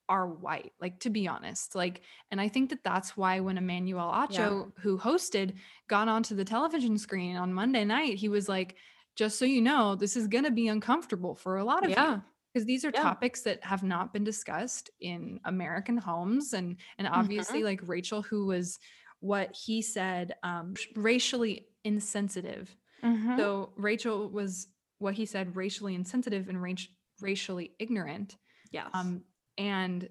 [0.10, 1.76] are white, like, to be honest.
[1.76, 2.02] Like,
[2.32, 5.54] and I think that that's why when Emmanuel Acho, who hosted,
[5.88, 8.76] got onto the television screen on Monday night, he was like,
[9.16, 11.96] just so you know, this is going to be uncomfortable for a lot of you
[11.96, 12.20] yeah.
[12.54, 13.02] Because these are Yeah.
[13.02, 17.66] topics that have not been discussed in American homes and and obviously Mm-hmm.
[17.66, 18.80] like Rachael who was
[19.20, 22.76] what he said um racially insensitive.
[23.04, 23.38] Mhm.
[23.38, 24.68] So Rachael was
[25.00, 26.90] what he said racially insensitive and rac-
[27.22, 28.38] racially ignorant.
[28.72, 28.90] yes.
[28.94, 29.24] Um
[29.58, 30.10] and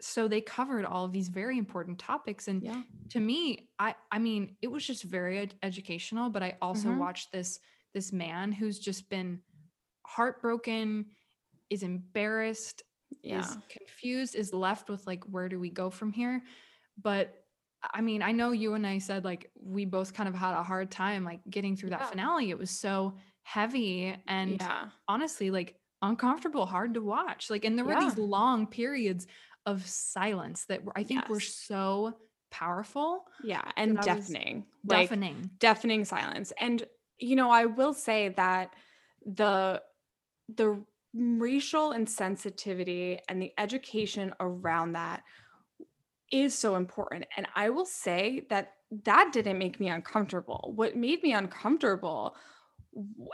[0.00, 2.82] so they covered all of these very important topics and yeah.
[3.10, 6.98] to me i i mean it was just very ed- educational but i also Mhm.
[6.98, 7.60] watched this
[7.94, 9.40] this man who's just been
[10.04, 11.06] heartbroken
[11.72, 12.82] is embarrassed
[13.22, 13.40] Yeah.
[13.40, 16.42] is confused is left with like where do we go from here
[17.00, 17.44] but
[17.92, 20.62] i mean i know you and i said like we both kind of had a
[20.62, 24.86] hard time like getting through that finale it was so heavy and yeah.
[25.08, 29.26] honestly like uncomfortable hard to watch like and there were these long periods
[29.66, 32.14] of silence that were, i think were so
[32.52, 33.62] powerful Yeah.
[33.76, 34.66] And deafening.
[34.86, 36.52] Like deafening deafening silence.
[36.60, 36.84] And
[37.18, 38.74] you know, I will say that
[39.24, 39.82] the
[40.54, 40.84] the
[41.14, 45.22] racial insensitivity and the education around that
[46.30, 47.26] is so important.
[47.36, 50.72] And I will say that that didn't make me uncomfortable.
[50.74, 52.36] What made me uncomfortable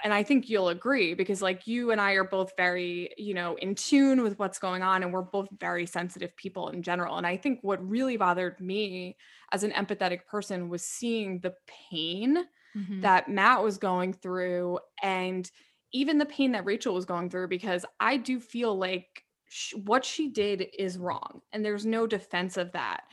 [0.05, 3.57] and I think you'll agree because like you and I are both very, you know,
[3.57, 7.17] in tune with what's going on and we're both very sensitive people in general.
[7.17, 9.17] And I think what really bothered me
[9.53, 13.03] as an empathetic person was seeing the pain Mhm.
[13.03, 15.51] that Matt was going through and
[15.93, 20.05] even the pain that Rachael was going through because I do feel like sh- what
[20.05, 23.05] she did is wrong and there's no defense of that.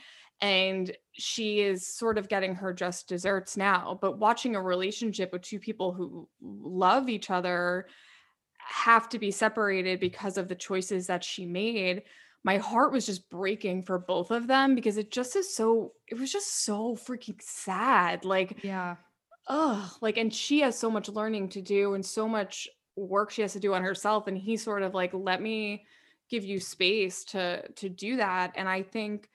[0.42, 3.98] And she is sort of getting her just desserts now.
[4.00, 7.86] But watching a relationship with two people who love each other
[8.58, 12.02] have to be separated because of the choices that she made
[12.46, 16.16] my heart was just breaking for both of them because it just is so it
[16.18, 18.94] was just so freaking sad like yeah
[19.48, 23.42] oh like and she has so much learning to do and so much work she
[23.42, 25.84] has to do on herself and he sort of like let me
[26.30, 29.28] give you space to to do that and i think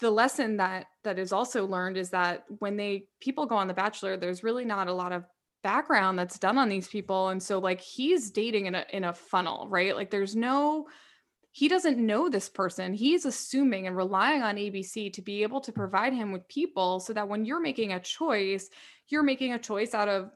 [0.00, 3.74] the lesson that that is also learned is that when they people go on the
[3.74, 5.24] bachelor there's really not a lot of
[5.62, 9.12] background that's done on these people and so like he's dating in a in a
[9.12, 9.96] funnel right?
[9.96, 10.86] Like there's no
[11.58, 12.94] he doesn't know this person.
[12.94, 17.12] He's assuming and relying on abc to be able to provide him with people so
[17.12, 18.70] that when you're making a choice
[19.08, 20.30] you're making a choice out of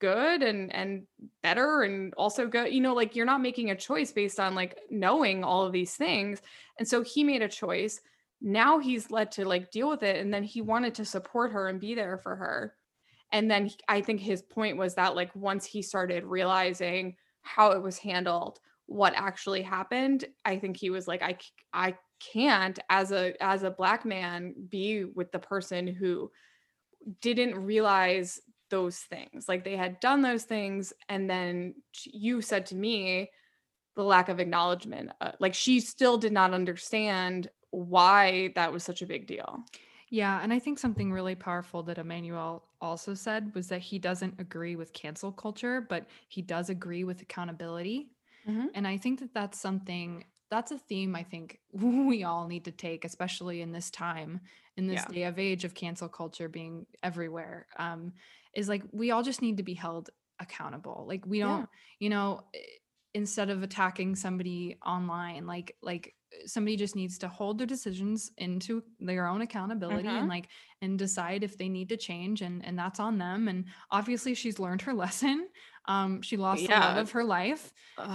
[0.00, 1.08] good and and
[1.42, 4.78] better and also good you know like you're not making a choice based on like
[4.90, 6.40] knowing all of these things.
[6.78, 8.00] And so he made a choice.
[8.40, 11.66] Now he's led to like deal with it and then he wanted to support her
[11.66, 12.76] and be there for her.
[13.32, 17.82] And then i think his point was that like once he started realizing how it
[17.82, 21.36] was handled what actually happened i think he was like i
[21.72, 21.94] i
[22.32, 26.30] can't as a as a black man be with the person who
[27.20, 31.74] didn't realize those things like they had done those things and then
[32.04, 33.30] you said to me
[33.94, 39.02] the lack of acknowledgement uh, like she still did not understand why that was such
[39.02, 39.62] a big deal
[40.10, 44.40] yeah, and I think something really powerful that Emmanuel also said was that he doesn't
[44.40, 48.08] agree with cancel culture, but he does agree with accountability.
[48.44, 48.68] Mhm.
[48.74, 52.72] And I think that that's something that's a theme I think we all need to
[52.72, 54.40] take, especially in this time,
[54.76, 55.12] in this Yeah.
[55.12, 57.66] day of age of cancel culture being everywhere.
[57.78, 58.14] Um,
[58.54, 60.10] is like we all just need to be held
[60.40, 61.04] accountable.
[61.06, 61.68] Like we don't,
[61.98, 62.50] you know,
[63.14, 66.14] instead of attacking somebody online, like like
[66.44, 70.18] somebody just needs to hold their decisions into their own accountability Mhm.
[70.18, 70.50] and like
[70.82, 74.58] and decide if they need to change and and that's on them and obviously she's
[74.58, 75.48] learned her lesson
[75.88, 77.72] um she lost the love of her life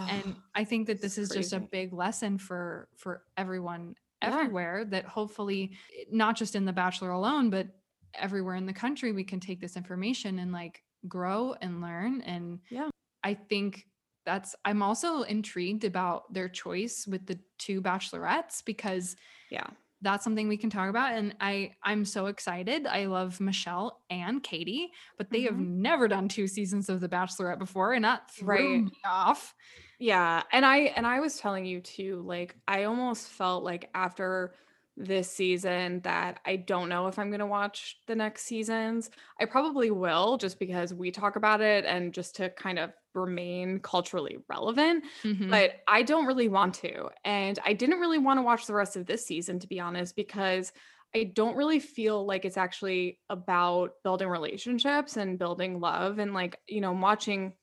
[0.09, 4.29] and i think that this is just a big lesson for for everyone Yeah.
[4.39, 7.67] everywhere that hopefully eh, not just in the bachelor alone but
[8.13, 12.59] everywhere in the country we can take this information and like grow and learn and
[12.69, 12.89] Yeah.
[13.23, 13.87] i think
[14.25, 19.15] that's i'm also intrigued about their choice with the two bachelorettes because
[19.49, 19.67] yeah
[20.03, 24.43] that's something we can talk about and i i'm so excited i love michelle and
[24.43, 25.59] katie but they have Mhm.
[25.59, 28.83] never done two seasons of the bachelorette before and that threw Right.
[28.83, 29.55] me off
[29.99, 34.55] Yeah, and I and I was telling you too, like I almost felt like after
[34.97, 39.09] this season that I don't know if I'm going to watch the next seasons.
[39.39, 43.79] I probably will just because we talk about it and just to kind of remain
[43.79, 45.49] culturally relevant, Mhm.
[45.49, 47.09] but I don't really want to.
[47.25, 50.15] And I didn't really want to watch the rest of this season to be honest
[50.15, 50.73] because
[51.15, 56.59] I don't really feel like it's actually about building relationships and building love and like,
[56.67, 57.53] you know, I'm watching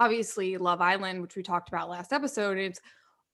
[0.00, 2.80] obviously Love Island, which we talked about last episode, it's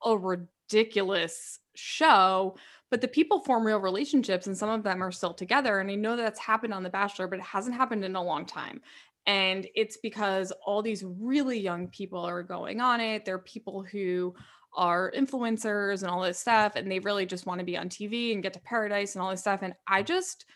[0.05, 2.57] a ridiculous show,
[2.91, 5.81] but the people form real relationships and some of them are still together.
[5.81, 8.45] And I know that's happened on The Bachelor, but it hasn't happened in a long
[8.47, 8.83] time.
[9.27, 13.25] And it's because all these really young people are going on it.
[13.25, 14.35] They're people who
[14.75, 18.33] are influencers and all this stuff, and they really just want to be on TV
[18.33, 19.61] and get to paradise and all this stuff.
[19.63, 20.47] And I just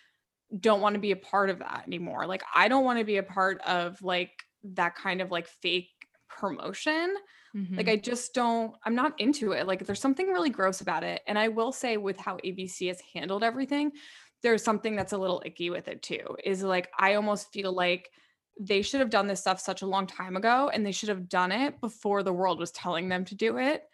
[0.60, 2.26] don't want to be a part of that anymore.
[2.26, 5.90] Like, I don't want to be a part of like that kind of like fake
[6.28, 7.14] promotion.
[7.76, 7.88] Like Mhm.
[7.88, 9.66] I just don't I'm not into it.
[9.66, 11.22] Like there's something really gross about it.
[11.26, 13.92] And I will say with how ABC has handled everything,
[14.42, 16.36] there's something that's a little icky with it too.
[16.44, 18.10] Is like I almost feel like
[18.58, 21.28] they should have done this stuff such a long time ago and they should have
[21.28, 23.84] done it before the world was telling them to do it.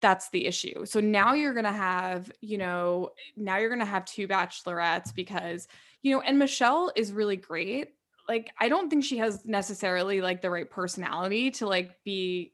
[0.00, 0.86] That's the issue.
[0.86, 5.14] So now you're going to have, you know, now you're going to have two bachelorettes
[5.14, 5.68] because,
[6.02, 7.88] you know, and Michelle is really great.
[8.28, 12.52] Like I don't think she has necessarily like the right personality to like be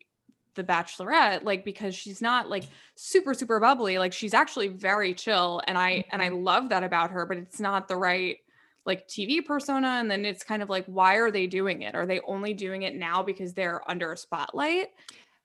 [0.56, 2.64] the bachelorette like because she's not like
[2.94, 6.42] super super bubbly like she's actually very chill and i and i mm-hmm.
[6.42, 8.38] love that about her but it's not the right
[8.86, 12.06] like tv persona and then it's kind of like why are they doing it are
[12.06, 14.88] they only doing it now because they're under a spotlight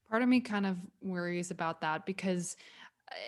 [0.09, 2.55] part of me kind of worries about that because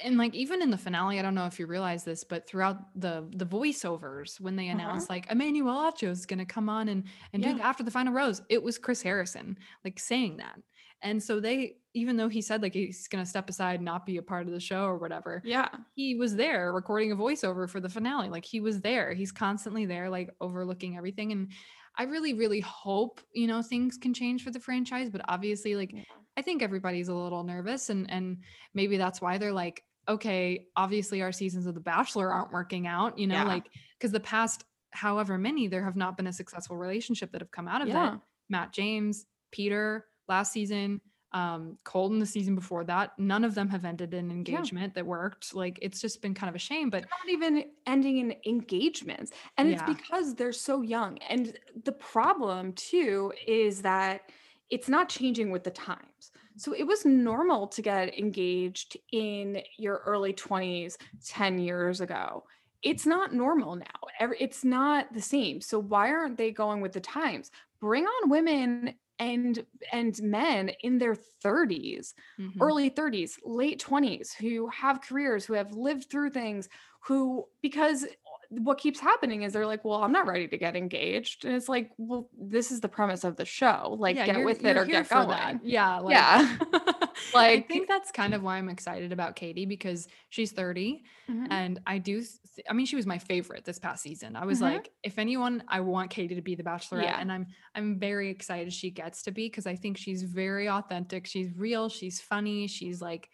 [0.04, 2.78] and like even in the finale i don't know if you realize this but throughout
[3.00, 4.80] the the voiceovers when they Uh-huh.
[4.80, 7.04] announced like emmanuel acho is going to come on and
[7.34, 7.56] and do Yeah.
[7.56, 10.58] the after the final rose it was chris harrison like saying that
[11.04, 14.18] and so they even though he said like he's going to step aside not be
[14.18, 17.80] a part of the show or whatever yeah he was there recording a voiceover for
[17.80, 18.30] the finale.
[18.30, 19.14] Like he was there.
[19.14, 21.32] He's constantly there, like overlooking everything.
[21.32, 21.52] And
[21.96, 25.12] I really, really hope, you know, things can change for the franchise.
[25.12, 26.04] But obviously, like Yeah.
[26.36, 28.38] I think everybody's a little nervous and and
[28.74, 33.20] maybe that's why they're like, okay, obviously our seasons of The Bachelor aren't working out,
[33.20, 33.44] you know, Yeah.
[33.44, 33.70] like
[34.00, 37.68] because the past however many there have not been a successful relationship that have come
[37.68, 38.20] out of that.
[38.50, 41.02] Matt James, Peter last season,
[41.32, 43.18] um, Colton the season before that.
[43.18, 45.56] None of them have ended in engagement that worked.
[45.56, 46.90] Like it's just been kind of a shame.
[46.90, 52.74] But not even ending in engagements and it's because they're so young and the problem
[52.74, 54.30] too is that
[54.70, 60.02] it's not changing with the times so it was normal to get engaged in your
[60.06, 60.96] early 20s
[61.26, 62.44] 10 years ago
[62.84, 63.86] it's not normal now.
[64.20, 65.62] Every, it's not the same.
[65.62, 67.50] So why aren't they going with the times?
[67.80, 72.74] Bring on women and and men in their 30s, Mhm.
[72.74, 76.70] early 30s, late 20s who have careers, who have lived through things,
[77.06, 78.06] who because
[78.50, 81.70] what keeps happening is they're like, "Well, I'm not ready to get engaged." And it's
[81.70, 83.96] like, "Well, this is the premise of the show.
[84.00, 85.62] Like Yeah, get with it or get going." that.
[85.64, 86.58] Yeah, like, Yeah.
[87.34, 91.48] I think that's kind of why I'm excited about Katie because she's 30 Mhm.
[91.52, 94.36] and I do th- I mean she was my favorite this past season.
[94.36, 94.64] I was Mhm.
[94.74, 97.20] like if anyone I want Katie to be the bachelorette Yeah.
[97.20, 101.26] and I'm I'm very excited she gets to be because I think she's very authentic.
[101.26, 103.30] She's real, she's funny, she's like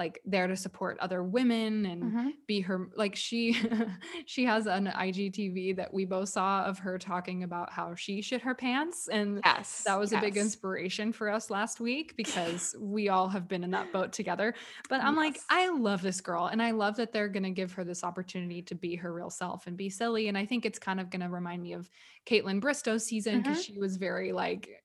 [0.00, 2.30] like there to support other women and Mhm.
[2.46, 3.52] be her like she
[4.24, 8.40] she has an IGTV that we both saw of her talking about how she shit
[8.40, 9.82] her pants and Yes.
[9.84, 13.70] that was a big inspiration for us last week because we all have been in
[13.72, 14.54] that boat together.
[14.88, 17.72] But I'm like, I love this girl and I love that they're going to give
[17.74, 20.28] her this opportunity to be her real self and be silly.
[20.28, 21.90] And I think it's kind of going to remind me of
[22.24, 24.82] Kaitlyn Bristowe's season because she was very like,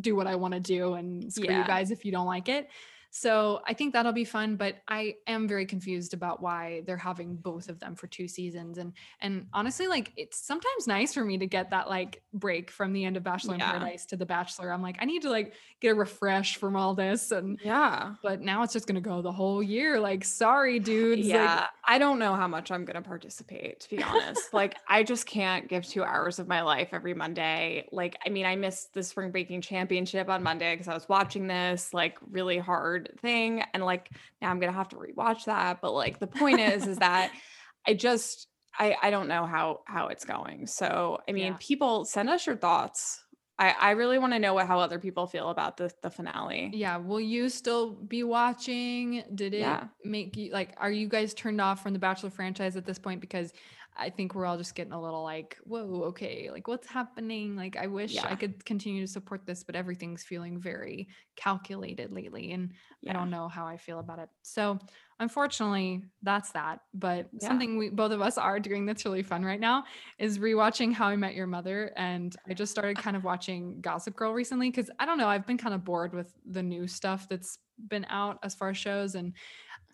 [0.00, 2.68] do what I want to do and screw you guys if you don't like it.
[3.16, 7.36] So I think that'll be fun, but I am very confused about why they're having
[7.36, 8.76] both of them for two seasons.
[8.76, 12.92] And and honestly, like it's sometimes nice for me to get that like break from
[12.92, 13.72] the end of Bachelor Yeah.
[13.74, 14.72] in Paradise to The Bachelor.
[14.72, 17.30] I'm like, I need to like get a refresh from all this.
[17.30, 18.14] And Yeah.
[18.20, 20.00] but now it's just gonna go the whole year.
[20.00, 21.24] Like, sorry, dudes.
[21.24, 24.52] Yeah, Like, I don't know how much I'm going to participate, to be honest.
[24.52, 27.86] like, I just can't give two hours of my life every Monday.
[27.92, 31.46] Like, I mean, I missed the spring baking championship on Monday because I was watching
[31.46, 33.62] this like really hard thing.
[33.72, 34.10] And like,
[34.40, 35.80] now I'm to have to rewatch that.
[35.80, 37.30] But like, the point is, is that
[37.86, 38.48] I just,
[38.78, 40.66] I, I don't know how, how it's going.
[40.66, 41.56] So, I mean, Yeah.
[41.60, 43.20] people send us your thoughts.
[43.56, 46.70] I, I really want to know what, how other people feel about the, the finale.
[46.74, 49.22] yeah, will you still be watching?
[49.32, 49.84] Did it Yeah.
[50.04, 53.20] make you like are you guys turned off from the Bachelor franchise at this point?
[53.20, 53.52] Because
[53.96, 57.54] I think we're all just getting a little like, whoa, okay, like what's happening?
[57.54, 62.52] Like I wish I could continue to support this, but everything's feeling very calculated lately.
[62.52, 62.72] And
[63.08, 64.28] I don't know how I feel about it.
[64.42, 64.80] So
[65.20, 66.80] unfortunately, that's that.
[66.92, 67.46] But Yeah.
[67.48, 69.84] something we both of us are doing that's really fun right now
[70.18, 71.92] is rewatching How I Met Your Mother.
[71.96, 75.46] And I just started kind of watching Gossip Girl recently because I don't know, I've
[75.46, 77.58] been kind of bored with the new stuff that's
[77.88, 79.14] been out as far as shows.
[79.14, 79.34] And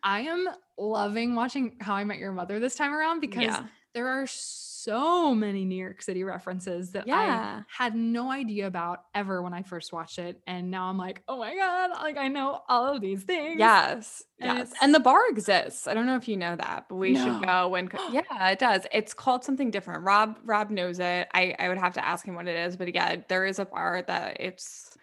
[0.03, 0.49] I am
[0.79, 3.67] loving watching How I Met Your Mother this time around because Yeah.
[3.95, 7.61] There are so many New York City references that Yeah.
[7.61, 10.41] I had no idea about ever when I first watched it.
[10.47, 13.59] And now I'm like, oh my God, like I know all of these things.
[13.59, 14.23] Yes.
[14.41, 14.73] And Yes.
[14.81, 15.87] And the bar exists.
[15.87, 17.25] I don't know if you know that, but we No.
[17.25, 18.87] should go when yeah, it does.
[18.93, 20.03] It's called something different.
[20.05, 21.29] Rob Rob knows it.
[21.35, 23.67] I I would have to ask him what it is, but yeah, there is a
[23.67, 24.97] bar that it's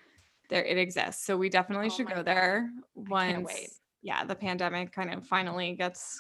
[0.49, 1.25] there it exists.
[1.25, 2.25] So we definitely Oh should go God.
[2.25, 3.69] there once wait.
[4.01, 6.19] yeah, the pandemic kind of finally gets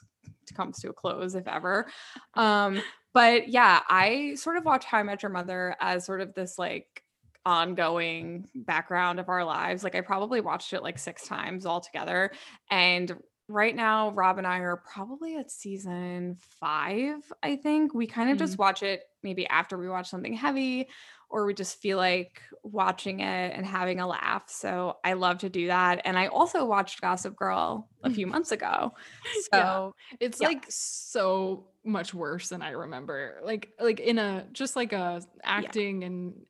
[0.55, 1.87] comes to a close if ever.
[2.33, 2.81] Um
[3.13, 6.59] but yeah, I sort of watch How I Met Your Mother as sort of this
[6.59, 7.03] like
[7.47, 9.83] ongoing background of our lives.
[9.83, 12.31] Like I probably watched it like six times altogether.
[12.69, 13.15] And
[13.47, 17.93] right now, Rob and I are probably at season five, I think.
[17.93, 20.89] We kind of just watch it maybe after we watch something heavy
[21.29, 24.49] or we just feel like watching it and having a laugh.
[24.49, 26.01] So I love to do that.
[26.05, 28.93] And I also watched Gossip Girl a few months ago.
[29.51, 29.79] Yeah.
[29.81, 30.47] So It's Yeah.
[30.47, 33.39] like so much worse than I remember.
[33.43, 36.45] Like like in a just like a acting and uh,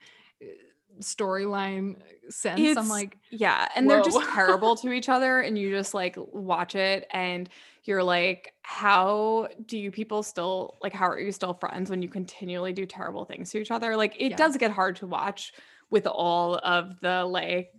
[1.01, 2.77] storyline uh, sense.
[2.77, 6.75] I'm like, Yeah, and they're just terrible to each other and you just like watch
[6.75, 7.49] it and
[7.83, 12.09] you're like how do you people still like how are you still friends when you
[12.09, 13.95] continually do terrible things to each other?
[13.95, 14.35] Like it Yeah.
[14.37, 15.53] does get hard to watch
[15.89, 17.71] with all of the like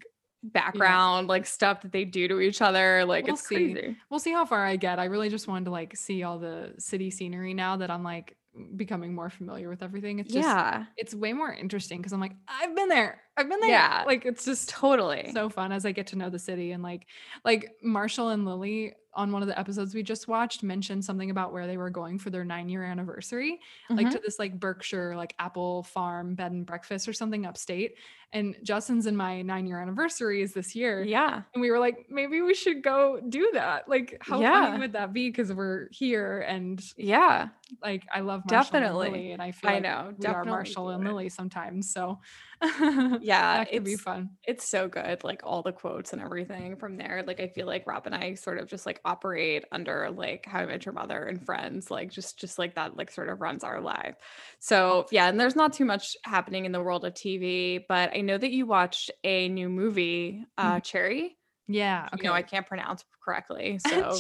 [0.45, 3.73] background like stuff that they do to each other like We'll it's see.
[3.75, 3.97] crazy.
[4.09, 4.99] we'll see how far I get.
[4.99, 8.37] I really just wanted to like see all the city scenery now that I'm like
[8.77, 10.19] becoming more familiar with everything.
[10.19, 13.21] It's just yeah, it's way more interesting because I'm like, I've been there.
[13.39, 13.71] I've been there.
[13.71, 14.05] Yeah.
[14.07, 15.31] Like it's just totally.
[15.33, 17.07] so fun as I get to know the city and like
[17.45, 21.53] like Marshall and Lily on one of the episodes we just watched mentioned something about
[21.53, 23.59] where they were going for their nine year anniversary,
[23.91, 24.13] like Mhm.
[24.13, 27.97] to this like Berkshire like apple farm bed and breakfast or something upstate.
[28.33, 31.03] And Justin's and my nine year anniversary is this year.
[31.03, 31.43] yeah.
[31.55, 33.89] And we were like, maybe we should go do that.
[33.89, 34.67] Like, how Yeah.
[34.67, 35.31] funny would that be?
[35.31, 37.49] Because we're here and Yeah.
[37.83, 39.07] like I love Marshall Definitely.
[39.07, 40.15] and Lily, and I feel I like know.
[40.19, 41.03] we are Marshall and.
[41.05, 41.91] Lily sometimes.
[41.91, 42.21] So
[43.21, 44.31] Yeah, it'd be fun.
[44.45, 47.87] it's so good like all the quotes and everything from there like i feel like
[47.87, 51.25] rob and i sort of just like operate under like how i met your mother
[51.25, 54.17] and friends like just just like that like sort of runs our life.
[54.59, 58.21] So yeah and there's not too much happening in the world of tv but i
[58.21, 61.38] know that you watched a new movie uh cherry
[61.69, 62.09] Yeah.
[62.15, 62.23] Okay.
[62.23, 63.79] You know, I can't pronounce correctly.
[63.89, 64.19] So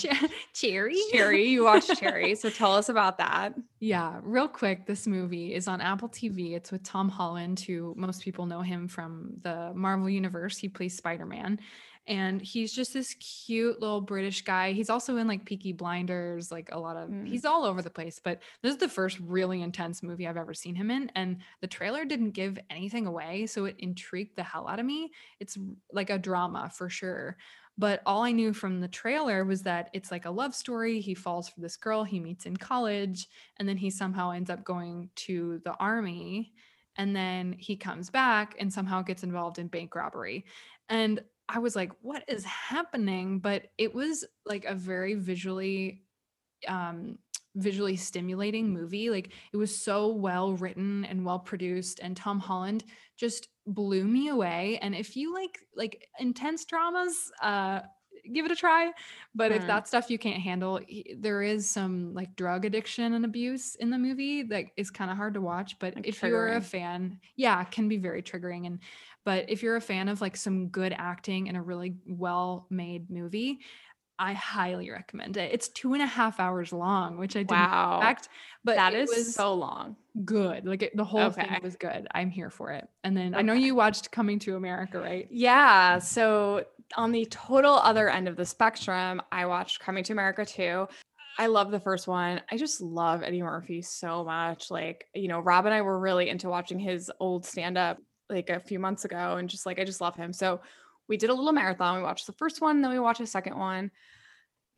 [0.54, 0.96] Cherry.
[1.12, 1.48] Cherry.
[1.48, 2.34] You watched Cherry.
[2.34, 3.54] So tell us about that.
[3.80, 4.86] Yeah, real quick.
[4.86, 6.54] This movie is on Apple TV.
[6.54, 10.58] It's with Tom Holland, who most people know him from the Marvel Universe.
[10.58, 11.58] He plays Spider-Man
[12.08, 14.72] and he's just this cute little British guy.
[14.72, 17.28] He's also in like Peaky Blinders, like a lot of mm.
[17.28, 18.18] he's all over the place.
[18.22, 21.66] But this is the first really intense movie I've ever seen him in, and the
[21.66, 25.12] trailer didn't give anything away, so it intrigued the hell out of me.
[25.38, 25.58] It's
[25.92, 27.36] like a drama for sure.
[27.76, 31.00] But all I knew from the trailer was that it's like a love story.
[31.00, 33.28] He falls for this girl he meets in college,
[33.58, 36.54] and then he somehow ends up going to the army.
[36.96, 40.44] And then he comes back and somehow gets involved in bank robbery.
[40.88, 43.38] And I was like, what is happening?
[43.40, 46.02] But it was like a very visually
[46.66, 47.18] um
[47.56, 49.10] visually stimulating movie.
[49.10, 52.84] Like it was so well written and well produced and Tom Holland
[53.16, 54.78] just blew me away.
[54.82, 57.80] And if you like like intense dramas, uh
[58.32, 58.92] give it a try.
[59.34, 59.56] But mm.
[59.56, 60.80] if that stuff you can't handle,
[61.16, 65.16] there is some like drug addiction and abuse in the movie that is kind of
[65.16, 65.78] hard to watch.
[65.78, 66.28] But like if triggering.
[66.28, 68.66] you're a fan, yeah, can be very triggering.
[68.66, 68.80] And
[69.24, 73.10] but if you're a fan of like some good acting in a really well made
[73.10, 73.60] movie,
[74.18, 75.52] I highly recommend it.
[75.52, 78.00] It's two and a half hours long, which I didn't wow.
[78.00, 78.28] expect,
[78.64, 79.96] but that is so long.
[80.24, 80.66] Good.
[80.66, 81.42] Like it, the whole okay.
[81.42, 82.08] thing was good.
[82.12, 82.88] I'm here for it.
[83.04, 83.38] And then okay.
[83.38, 85.28] I know you watched Coming to America, right?
[85.30, 86.00] Yeah.
[86.00, 86.64] So
[86.96, 90.88] on the total other end of the spectrum, I watched Coming to America too.
[91.38, 92.40] I love the first one.
[92.50, 94.70] I just love Eddie Murphy so much.
[94.70, 97.98] Like, you know, Rob and I were really into watching his old stand up
[98.28, 100.32] like a few months ago and just like I just love him.
[100.32, 100.60] So
[101.08, 101.96] we did a little marathon.
[101.96, 103.90] We watched the first one, then we watched the second one.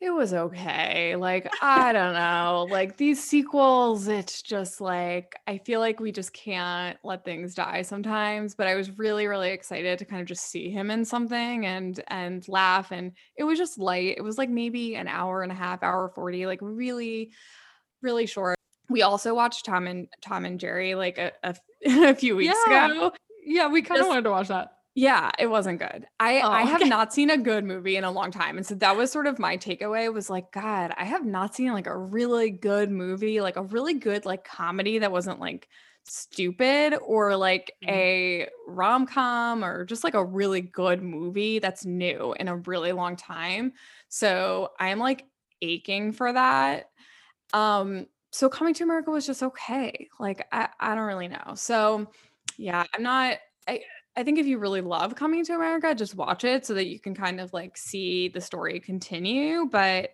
[0.01, 1.15] It was okay.
[1.15, 2.67] Like, I don't know.
[2.71, 7.83] Like these sequels, it's just like I feel like we just can't let things die
[7.83, 8.55] sometimes.
[8.55, 12.03] But I was really, really excited to kind of just see him in something and
[12.09, 12.93] and laugh.
[12.93, 14.15] And it was just light.
[14.17, 17.33] It was like maybe an hour and a half, hour 40, like really,
[18.01, 18.57] really short.
[18.89, 21.55] We also watched Tom and Tom and Jerry like a, a,
[22.11, 22.87] a few weeks yeah.
[22.87, 23.13] ago.
[23.45, 24.73] Yeah, we kind of wanted to watch that.
[25.01, 26.07] Yeah, it wasn't good.
[26.21, 26.91] I oh, I have okay.
[26.91, 28.59] not seen a good movie in a long time.
[28.59, 31.73] And so that was sort of my takeaway was like god, I have not seen
[31.73, 35.69] like a really good movie, like a really good like comedy that wasn't like
[36.05, 37.95] stupid or like mm-hmm.
[37.95, 43.17] a rom-com or just like a really good movie that's new in a really long
[43.17, 43.73] time.
[44.11, 45.25] So I'm like
[45.63, 46.91] aching for that.
[47.55, 50.09] Um so coming to America was just okay.
[50.19, 51.55] Like I I don't really know.
[51.55, 52.07] So
[52.59, 53.81] yeah, I'm not I
[54.17, 56.99] I think if you really love coming to America, just watch it so that you
[56.99, 59.67] can kind of like see the story continue.
[59.71, 60.11] But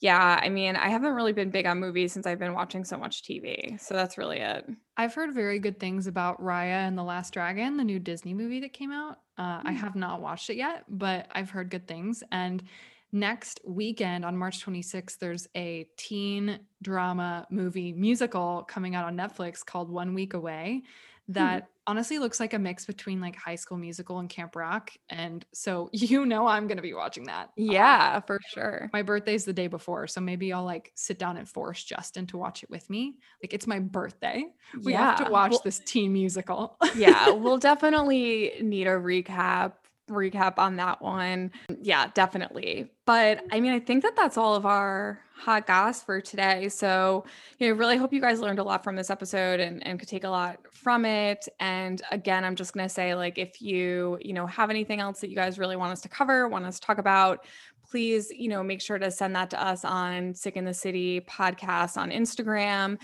[0.00, 2.96] yeah, I mean, I haven't really been big on movies since I've been watching so
[2.96, 3.80] much TV.
[3.80, 4.64] So that's really it.
[4.96, 8.60] I've heard very good things about Raya and the Last Dragon, the new Disney movie
[8.60, 9.18] that came out.
[9.36, 9.76] Uh, I hmm.
[9.76, 12.22] have not watched it yet, but I've heard good things.
[12.30, 12.62] And
[13.10, 19.64] next weekend on March 26th, there's a teen drama movie musical coming out on Netflix
[19.64, 20.82] called One Week Away.
[21.28, 21.68] That hmm.
[21.86, 24.92] honestly looks like a mix between like High School Musical and Camp Rock.
[25.10, 27.50] And so you know I'm gonna be watching that.
[27.56, 28.90] Yeah, um, for sure.
[28.92, 32.38] My birthday's the day before, so maybe I'll like sit down and force Justin to
[32.38, 33.16] watch it with me.
[33.42, 34.44] Like it's my birthday.
[34.82, 35.16] We yeah.
[35.16, 36.76] have to watch well, this teen musical.
[36.96, 39.72] yeah, we'll definitely need a recap
[40.08, 41.52] recap on that one.
[41.80, 42.90] Yeah, definitely.
[43.06, 46.68] But I mean, I think that that's all of our hot goss for today.
[46.68, 47.24] So,
[47.58, 50.08] you know, really hope you guys learned a lot from this episode and, and could
[50.08, 51.48] take a lot from it.
[51.60, 55.20] And again, I'm just going to say, like, if you, you know, have anything else
[55.20, 57.46] that you guys really want us to cover, want us to talk about,
[57.88, 61.20] please, you know, make sure to send that to us on Sick in the City
[61.22, 62.98] podcast on Instagram.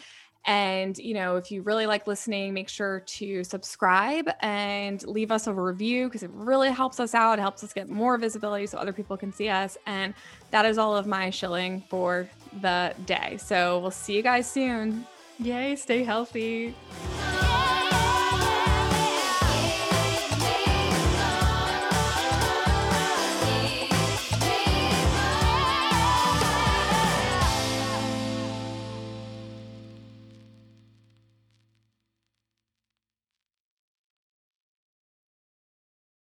[0.46, 5.46] And, you know, if you really like listening, make sure to subscribe and leave us
[5.46, 7.38] a review because it really helps us out.
[7.38, 9.78] It helps us get more visibility so other people can see us.
[9.86, 10.12] And
[10.50, 12.28] that is all of my shilling for
[12.60, 13.38] the day.
[13.38, 15.06] So we'll see you guys soon.
[15.38, 16.74] Yay, stay healthy.